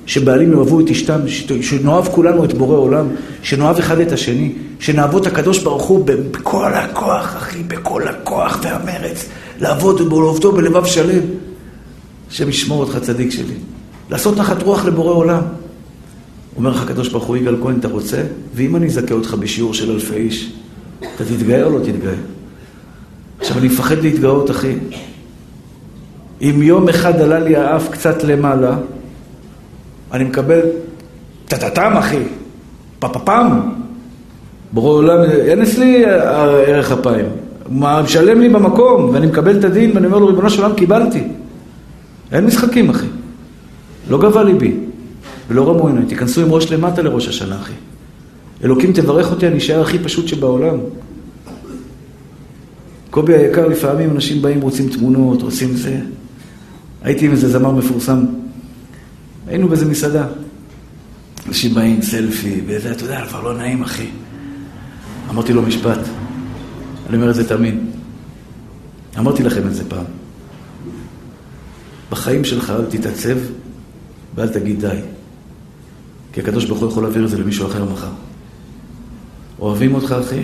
[0.06, 1.20] שבעלים יאהבו את אשתם,
[1.62, 3.08] שנאהב כולנו את בורא עולם,
[3.42, 9.26] שנאהב אחד את השני, שנעבוד את הקדוש ברוך הוא בכל הכוח, אחי, בכל הכוח והמרץ,
[9.60, 11.24] לעבוד ולעובדו בלבב שלם.
[12.32, 13.56] השם ישמור אותך צדיק שלי.
[14.10, 15.42] לעשות נחת רוח לבורא עולם.
[16.58, 18.24] אומר לך הקדוש ברוך הוא, יגאל כהן, אתה רוצה?
[18.56, 20.54] ואם אני אזכה אותך בשיעור של אלפי איש,
[21.00, 22.16] אתה תתגאה או לא תתגאה?
[23.44, 24.74] עכשיו, אני מפחד להתגאות, אחי.
[26.42, 28.76] אם יום אחד עלה לי האף קצת למעלה,
[30.12, 30.60] אני מקבל
[31.46, 32.24] טטטם, אחי,
[33.00, 33.60] פפפם.
[34.72, 36.06] בורא עולם, אין אצלי
[36.68, 37.26] ערך אפיים.
[37.66, 41.24] הוא משלם לי במקום, ואני מקבל את הדין, ואני אומר לו, ריבונו של עולם, קיבלתי.
[42.32, 43.08] אין משחקים, אחי.
[44.10, 44.76] לא גבה ליבי.
[45.50, 47.74] ולא רמו עיניי, תיכנסו עם ראש למטה לראש השנה, אחי.
[48.64, 50.78] אלוקים תברך אותי, אני אשאר הכי פשוט שבעולם.
[53.14, 56.00] קובי היקר, לפעמים אנשים באים, רוצים תמונות, רוצים זה.
[57.02, 58.26] הייתי עם איזה זמר מפורסם.
[59.48, 60.28] היינו באיזה מסעדה.
[61.48, 64.08] אנשים באים, סלפי, וזה, אתה יודע, כבר לא נעים, אחי.
[65.30, 66.00] אמרתי לו משפט.
[67.10, 67.76] אני אומר את זה תמיד.
[69.20, 70.06] אמרתי לכם את זה פעם.
[72.12, 73.38] בחיים שלך אל תתעצב
[74.36, 75.00] ואל תגיד די.
[76.34, 78.12] כי הקדוש ברוך הוא יכול להעביר את זה למישהו אחר מחר.
[79.60, 80.44] אוהבים אותך, אחי?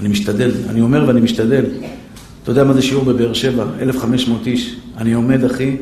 [0.00, 1.64] אני משתדל, אני אומר ואני משתדל.
[2.42, 3.64] אתה יודע מה זה שיעור בבאר שבע?
[3.80, 4.76] 1,500 איש.
[4.96, 5.76] אני עומד, אחי,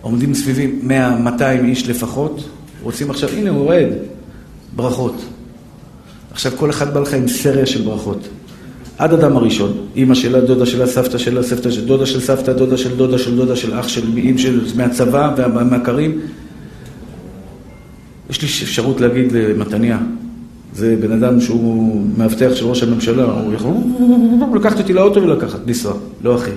[0.00, 2.48] עומדים סביבי 100, 200 איש לפחות,
[2.82, 3.88] רוצים עכשיו, הנה הוא רועד,
[4.76, 5.24] ברכות.
[6.30, 8.28] עכשיו כל אחד בא לך עם סריה של ברכות.
[8.98, 12.76] עד אדם הראשון, אימא שלה, דודה שלה, סבתא שלה, סבתא של דודה של סבתא, דודה
[12.76, 16.20] של דודה של דודה של אח של מי של מהצבא והמכרים.
[18.30, 19.98] יש לי אפשרות להגיד למתניה,
[20.74, 23.74] זה בן אדם שהוא מאבטח של ראש הממשלה, הוא יכול
[24.54, 26.50] לקחת אותי לאוטו ולקחת, לנסוע, לא אחי.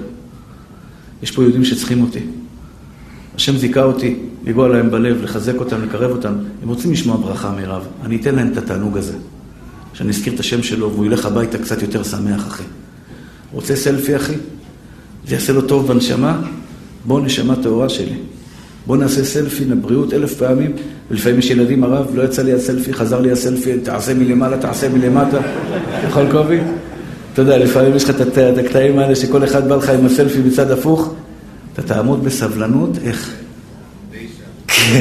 [1.24, 2.20] יש פה יהודים שצריכים אותי.
[3.36, 6.34] השם זיכה אותי לגוע להם בלב, לחזק אותם, לקרב אותם.
[6.64, 9.14] הם רוצים לשמוע ברכה מירב, אני אתן להם את התענוג הזה.
[9.94, 12.64] שאני אזכיר את השם שלו והוא ילך הביתה קצת יותר שמח, אחי.
[13.52, 14.34] רוצה סלפי, אחי?
[15.28, 16.42] זה יעשה לו טוב בנשמה?
[17.06, 18.16] בוא, נשמה טהורה שלי.
[18.88, 20.72] בוא נעשה סלפי לבריאות אלף פעמים,
[21.12, 25.38] ולפעמים יש ילדים, הרב, לא יצא לי הסלפי, חזר לי הסלפי, תעשה מלמעלה, תעשה מלמטה.
[26.08, 26.60] יכול קובי?
[27.34, 30.72] אתה יודע, לפעמים יש לך את הקטעים האלה שכל אחד בא לך עם הסלפי מצד
[30.72, 31.14] הפוך,
[31.74, 33.34] אתה תעמוד בסבלנות, איך?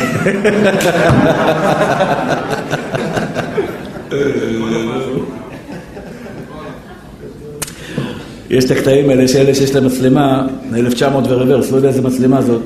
[8.51, 12.62] יש את הקטעים האלה שאלה שיש להם מצלמה, 1900 ורוורס, לא יודע איזה מצלמה זאת.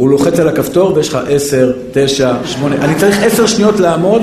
[0.00, 4.22] הוא לוחץ על הכפתור ויש לך 10, 9, 8, אני צריך 10 שניות לעמוד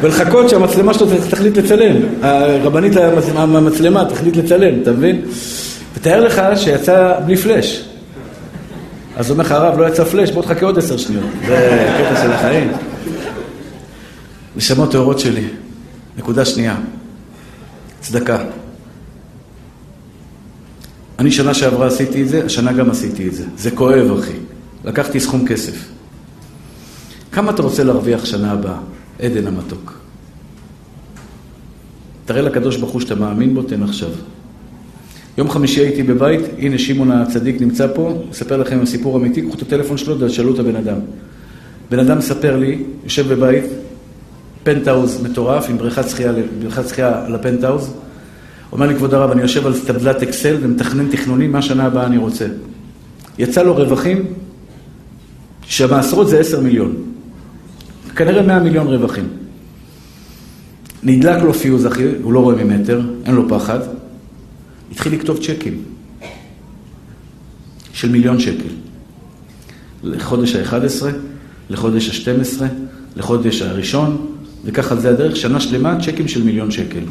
[0.00, 1.96] ולחכות שהמצלמה שלו תחליט לצלם.
[2.22, 2.92] הרבנית
[3.36, 5.22] המצלמה תחליט לצלם, אתה מבין?
[5.96, 7.84] ותאר לך שיצא בלי פלאש.
[9.16, 11.24] אז אומר לך, הרב, לא יצא פלאש, בוא תחכה עוד 10 שניות.
[11.46, 12.72] זה קטע של החיים.
[14.56, 15.44] נשמות טהורות שלי.
[16.18, 16.76] נקודה שנייה,
[18.00, 18.38] צדקה.
[21.18, 23.44] אני שנה שעברה עשיתי את זה, השנה גם עשיתי את זה.
[23.56, 24.36] זה כואב, אחי.
[24.84, 25.88] לקחתי סכום כסף.
[27.32, 28.78] כמה אתה רוצה להרוויח שנה הבאה,
[29.20, 29.98] עדן המתוק?
[32.24, 34.08] תראה לקדוש ברוך הוא שאתה מאמין בו, תן עכשיו.
[35.38, 39.62] יום חמישי הייתי בבית, הנה שמעון הצדיק נמצא פה, אספר לכם סיפור אמיתי, קחו את
[39.62, 40.98] הטלפון שלו ותשאלו את הבן אדם.
[41.90, 43.64] בן אדם מספר לי, יושב בבית,
[44.62, 47.34] פנטהאוז מטורף, עם בריכת שחייה, בריכת שחייה על
[48.74, 52.16] אומר לי, כבוד הרב, אני יושב על טבלת אקסל ומתכנן תכנונים, מה שנה הבאה אני
[52.16, 52.46] רוצה.
[53.38, 54.24] יצא לו רווחים,
[55.66, 56.96] שהמעשרות זה עשר מיליון.
[58.16, 59.28] כנראה מאה מיליון רווחים.
[61.02, 63.78] נדלק לו פיוז, אחי, הוא לא רואה ממטר, אין לו פחד.
[64.92, 65.82] התחיל לכתוב צ'קים
[67.92, 68.74] של מיליון שקל.
[70.02, 71.06] לחודש ה-11,
[71.70, 72.62] לחודש ה-12,
[73.16, 74.26] לחודש הראשון,
[74.64, 77.02] וככה זה הדרך, שנה שלמה, צ'קים של מיליון שקל.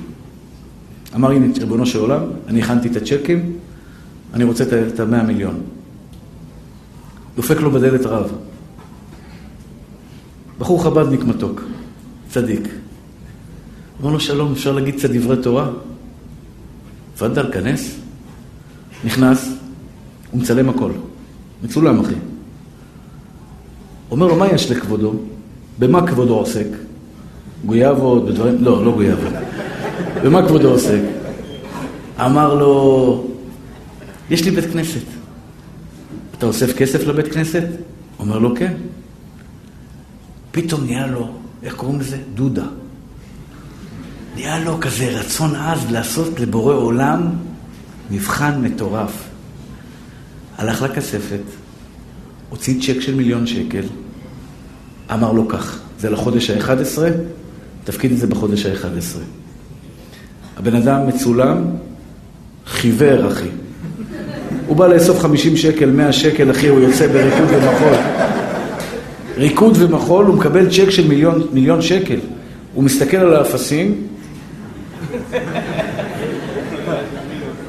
[1.16, 3.54] אמר, הנה, ריבונו של עולם, אני הכנתי את הצ'קים,
[4.34, 5.62] אני רוצה את המאה מיליון.
[7.36, 8.32] דופק לו בדלת רב.
[10.60, 11.62] בחור חב"דניק מתוק,
[12.30, 12.68] צדיק.
[14.02, 15.70] אמר לו, שלום, אפשר להגיד קצת דברי תורה?
[17.16, 17.96] תפאדל, כנס.
[19.06, 19.54] נכנס,
[20.32, 20.92] הוא מצלם הכל.
[21.64, 22.16] מצולם, אחי.
[24.12, 25.14] אומר לו, מה יש לכבודו?
[25.80, 26.68] במה כבודו עוסק?
[27.66, 28.56] גויאבות, בדברים...
[28.60, 29.34] לא, לא גויאבות.
[30.24, 31.00] במה כבודו עוסק?
[32.20, 33.28] אמר לו,
[34.30, 35.06] יש לי בית כנסת.
[36.38, 37.64] אתה אוסף כסף לבית כנסת?
[38.20, 38.74] אומר לו, כן.
[40.52, 41.30] פתאום נהיה לו,
[41.64, 42.18] איך קוראים לזה?
[42.34, 42.66] דודה.
[44.36, 47.30] נהיה לו כזה רצון עז לעשות לבורא עולם
[48.12, 49.30] מבחן מטורף.
[50.58, 51.42] הלך לכספת,
[52.50, 53.84] הוציא צ'ק של מיליון שקל,
[55.14, 57.00] אמר לו כך, זה לחודש ה-11,
[57.84, 59.43] תפקיד את זה בחודש ה-11.
[60.58, 61.64] הבן אדם מצולם,
[62.68, 63.48] חיוור, אחי.
[64.68, 67.94] הוא בא לאסוף 50 שקל, 100 שקל, אחי, הוא יוצא בריקוד ומחול.
[69.38, 72.20] ריקוד ומחול, הוא מקבל צ'ק של מיליון, מיליון שקל.
[72.74, 73.96] הוא מסתכל על האפסים,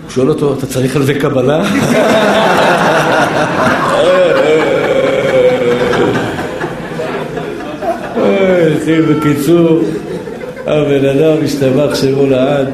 [0.02, 1.62] הוא שואל אותו, אתה צריך על זה קבלה?
[9.24, 9.80] בקיצור,
[10.66, 12.68] הבן אדם השתבח שמו לעד.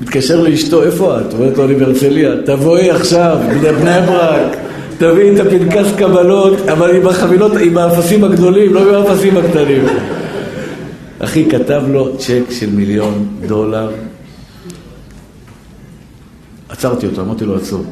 [0.00, 1.32] מתקשר לאשתו, איפה את?
[1.32, 2.30] אומרת לו, אני בהרצליה.
[2.46, 4.56] תבואי עכשיו, בני ברק,
[4.98, 9.84] תביאי את הפנקס קבלות, אבל עם החבילות, עם האפסים הגדולים, לא עם האפסים הקטנים.
[11.18, 13.90] אחי כתב לו צ'ק של מיליון דולר.
[16.68, 17.84] עצרתי אותו, אמרתי לו, עצור.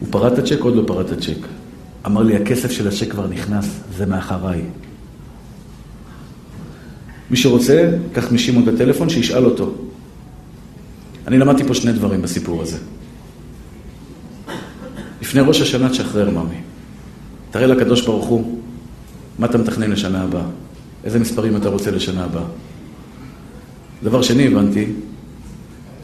[0.00, 1.46] הוא פרט את הצ'ק, עוד לא פרט את הצ'ק.
[2.06, 4.60] אמר לי, הכסף של הצ'ק כבר נכנס, זה מאחריי.
[7.30, 9.72] מי שרוצה, קח משמעון את הטלפון, שישאל אותו.
[11.26, 12.76] אני למדתי פה שני דברים בסיפור הזה.
[15.22, 16.60] לפני ראש השנה תשחרר, ממי.
[17.50, 18.60] תראה לקדוש ברוך הוא
[19.38, 20.44] מה אתה מתכנן לשנה הבאה.
[21.04, 22.44] איזה מספרים אתה רוצה לשנה הבאה.
[24.02, 24.86] דבר שני, הבנתי,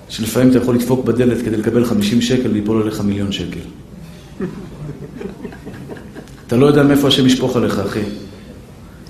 [0.08, 3.60] שלפעמים אתה יכול לדפוק בדלת כדי לקבל 50 שקל ויפול עליך מיליון שקל.
[6.46, 8.02] אתה לא יודע מאיפה השם ישפוך עליך, אחי.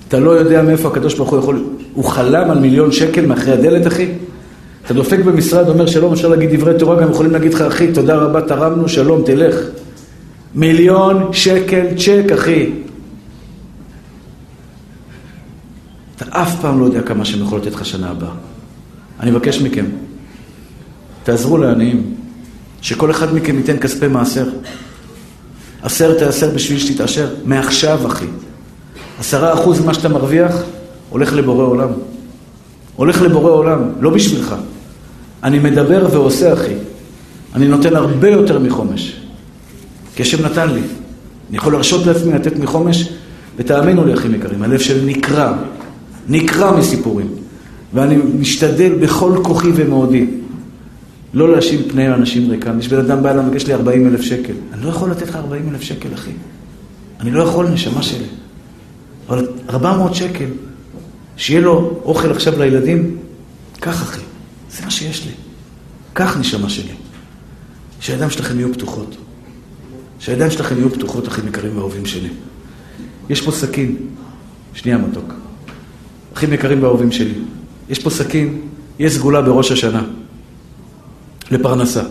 [0.07, 1.76] אתה לא יודע מאיפה הקדוש ברוך הוא יכול...
[1.97, 4.11] הוא חלם על מיליון שקל מאחרי הדלת, אחי?
[4.85, 8.15] אתה דופק במשרד, אומר שלום, אפשר להגיד דברי תורה, גם יכולים להגיד לך, אחי, תודה
[8.15, 9.55] רבה, תרמנו, שלום, תלך.
[10.55, 12.71] מיליון שקל צ'ק, אחי.
[16.15, 18.31] אתה אף פעם לא יודע כמה שהם יכולים לתת לך שנה הבאה.
[19.19, 19.85] אני מבקש מכם,
[21.23, 22.15] תעזרו לעניים,
[22.81, 24.49] שכל אחד מכם ייתן כספי מעשר.
[25.83, 28.25] עשר תעשר בשביל שתתעשר, מעכשיו, אחי.
[29.19, 30.53] עשרה אחוז ממה שאתה מרוויח,
[31.09, 31.89] הולך לבורא עולם.
[32.95, 34.55] הולך לבורא עולם, לא בשבילך.
[35.43, 36.73] אני מדבר ועושה, אחי.
[37.55, 39.21] אני נותן הרבה יותר מחומש.
[40.15, 40.81] כי השם נתן לי.
[41.49, 43.09] אני יכול להרשות לעצמי לתת מחומש,
[43.57, 45.53] ותאמינו לי, אחים יקרים, הלב שלי נקרע.
[46.29, 47.27] נקרע מסיפורים.
[47.93, 50.25] ואני משתדל בכל כוחי ומאודי
[51.33, 52.79] לא להאשים פני אנשים ריקם.
[52.79, 54.53] יש בן אדם בא אליי ומבקש לי 40 אלף שקל.
[54.73, 56.31] אני לא יכול לתת לך 40 אלף שקל, אחי.
[57.19, 58.25] אני לא יכול, נשמה שלי.
[59.29, 60.45] אבל 400 שקל,
[61.37, 63.17] שיהיה לו אוכל עכשיו לילדים,
[63.79, 64.21] קח, אחי.
[64.71, 65.31] זה מה שיש לי.
[66.13, 66.91] קח, נשמה שלי.
[67.99, 69.17] שהידיים שלכם יהיו פתוחות.
[70.19, 72.29] שהידיים שלכם יהיו פתוחות, אחים יקרים ואהובים שלי.
[73.29, 73.95] יש פה סכין.
[74.73, 75.33] שנייה, מתוק.
[76.33, 77.33] אחים יקרים ואהובים שלי.
[77.89, 78.61] יש פה סכין,
[78.99, 80.03] יש סגולה בראש השנה.
[81.51, 82.03] לפרנסה.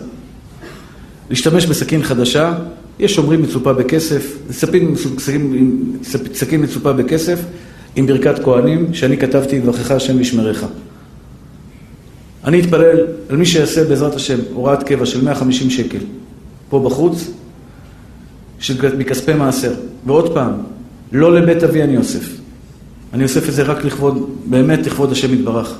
[1.29, 2.53] להשתמש בסכין חדשה,
[2.99, 4.37] יש שומרים מצופה בכסף,
[6.33, 7.39] סכין, מצופה בכסף
[7.97, 10.65] עם ברכת כהנים, שאני כתבתי, יברכך השם וישמרך.
[12.45, 15.97] אני אתפלל על מי שיעשה בעזרת השם הוראת קבע של 150 שקל
[16.69, 17.31] פה בחוץ,
[18.59, 19.73] של, מכספי מעשר.
[20.05, 20.51] ועוד פעם,
[21.11, 22.29] לא לבית אבי אני אוסף.
[23.13, 25.77] אני אוסף את זה רק לכבוד, באמת לכבוד השם יתברך.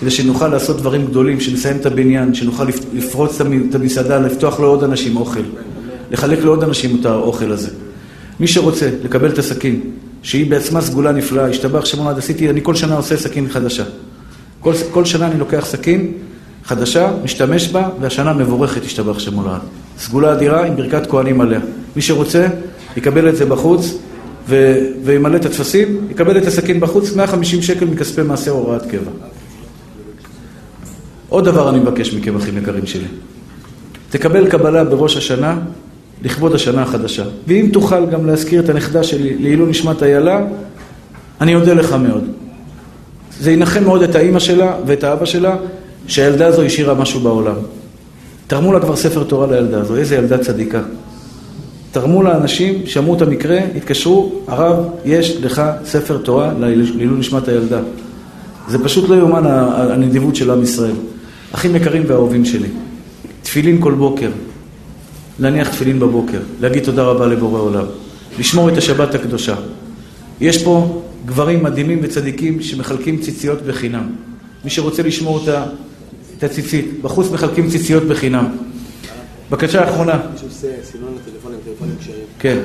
[0.00, 5.16] כדי שנוכל לעשות דברים גדולים, שנסיים את הבניין, שנוכל לפרוץ את המסעדה, לפתוח לעוד אנשים
[5.16, 5.42] אוכל,
[6.10, 7.70] לחלק לעוד אנשים את האוכל הזה.
[8.40, 9.80] מי שרוצה לקבל את הסכין
[10.22, 13.84] שהיא בעצמה סגולה נפלאה, השתבח שמונד, עשיתי, אני כל שנה עושה סכין חדשה.
[14.60, 16.12] כל, כל שנה אני לוקח סכין
[16.64, 19.60] חדשה, משתמש בה, והשנה מבורכת השתבח שמונד.
[19.98, 21.60] סגולה אדירה עם ברכת כהנים עליה.
[21.96, 22.46] מי שרוצה,
[22.96, 23.94] יקבל את זה בחוץ,
[24.48, 24.78] ו...
[25.04, 29.10] וימלא את הטפסים, יקבל את הסכין בחוץ, 150 שקל מכספי מעשה הוראת קבע.
[31.28, 33.06] עוד דבר אני מבקש מכם, אחים יקרים שלי.
[34.10, 35.58] תקבל קבלה בראש השנה,
[36.24, 37.24] לכבוד השנה החדשה.
[37.46, 40.40] ואם תוכל גם להזכיר את הנכדה שלי לעילוי נשמת איילה,
[41.40, 42.24] אני אודה לך מאוד.
[43.40, 45.56] זה ינחם מאוד את האימא שלה ואת האבא שלה,
[46.06, 47.54] שהילדה הזו השאירה משהו בעולם.
[48.46, 50.80] תרמו לה כבר ספר תורה לילדה הזו, איזה ילדה צדיקה.
[51.92, 57.80] תרמו לאנשים, שמעו את המקרה, התקשרו, הרב, יש לך ספר תורה לעילוי נשמת הילדה.
[58.68, 60.94] זה פשוט לא יאומן הנדיבות של עם ישראל.
[61.52, 62.68] אחים יקרים ואהובים שלי,
[63.42, 64.30] תפילין כל בוקר,
[65.38, 67.84] להניח תפילין בבוקר, להגיד תודה רבה לבורא עולם,
[68.38, 69.54] לשמור את השבת הקדושה.
[70.40, 74.06] יש פה גברים מדהימים וצדיקים שמחלקים ציציות בחינם.
[74.64, 75.64] מי שרוצה לשמור אותה,
[76.38, 78.46] את הציצית, בחוץ מחלקים ציציות בחינם.
[79.50, 80.18] בקשה אחרונה.
[82.38, 82.58] כן.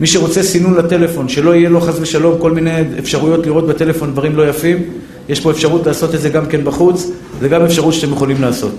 [0.00, 4.36] מי שרוצה סינון לטלפון, שלא יהיה לו חס ושלום כל מיני אפשרויות לראות בטלפון דברים
[4.36, 4.82] לא יפים,
[5.28, 8.72] יש פה אפשרות לעשות את זה גם כן בחוץ, זה גם אפשרות שאתם יכולים לעשות.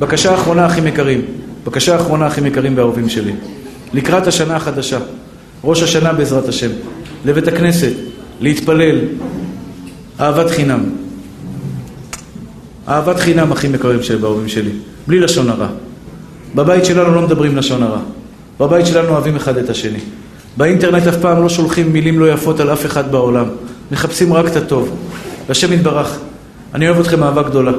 [0.00, 1.20] בקשה אחרונה, אחים יקרים,
[1.66, 3.32] בקשה אחרונה, אחים יקרים ואהובים שלי.
[3.92, 4.98] לקראת השנה החדשה,
[5.64, 6.70] ראש השנה בעזרת השם,
[7.24, 7.92] לבית הכנסת,
[8.40, 8.98] להתפלל,
[10.20, 10.80] אהבת חינם.
[12.88, 14.70] אהבת חינם, אחים יקרים שלי ואהובים שלי,
[15.06, 15.68] בלי לשון הרע.
[16.54, 18.00] בבית שלנו לא מדברים לשון הרע.
[18.60, 19.98] בבית שלנו אוהבים אחד את השני.
[20.56, 23.46] באינטרנט אף פעם לא שולחים מילים לא יפות על אף אחד בעולם.
[23.92, 24.96] מחפשים רק את הטוב.
[25.48, 26.18] והשם יתברך,
[26.74, 27.72] אני אוהב אתכם אהבה גדולה.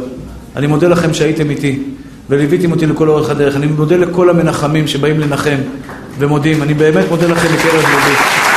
[0.55, 1.83] אני מודה לכם שהייתם איתי
[2.29, 3.55] וליוויתם אותי לכל אורך הדרך.
[3.55, 5.57] אני מודה לכל המנחמים שבאים לנחם
[6.19, 6.63] ומודים.
[6.63, 8.52] אני באמת מודה לכם מקרב לבי.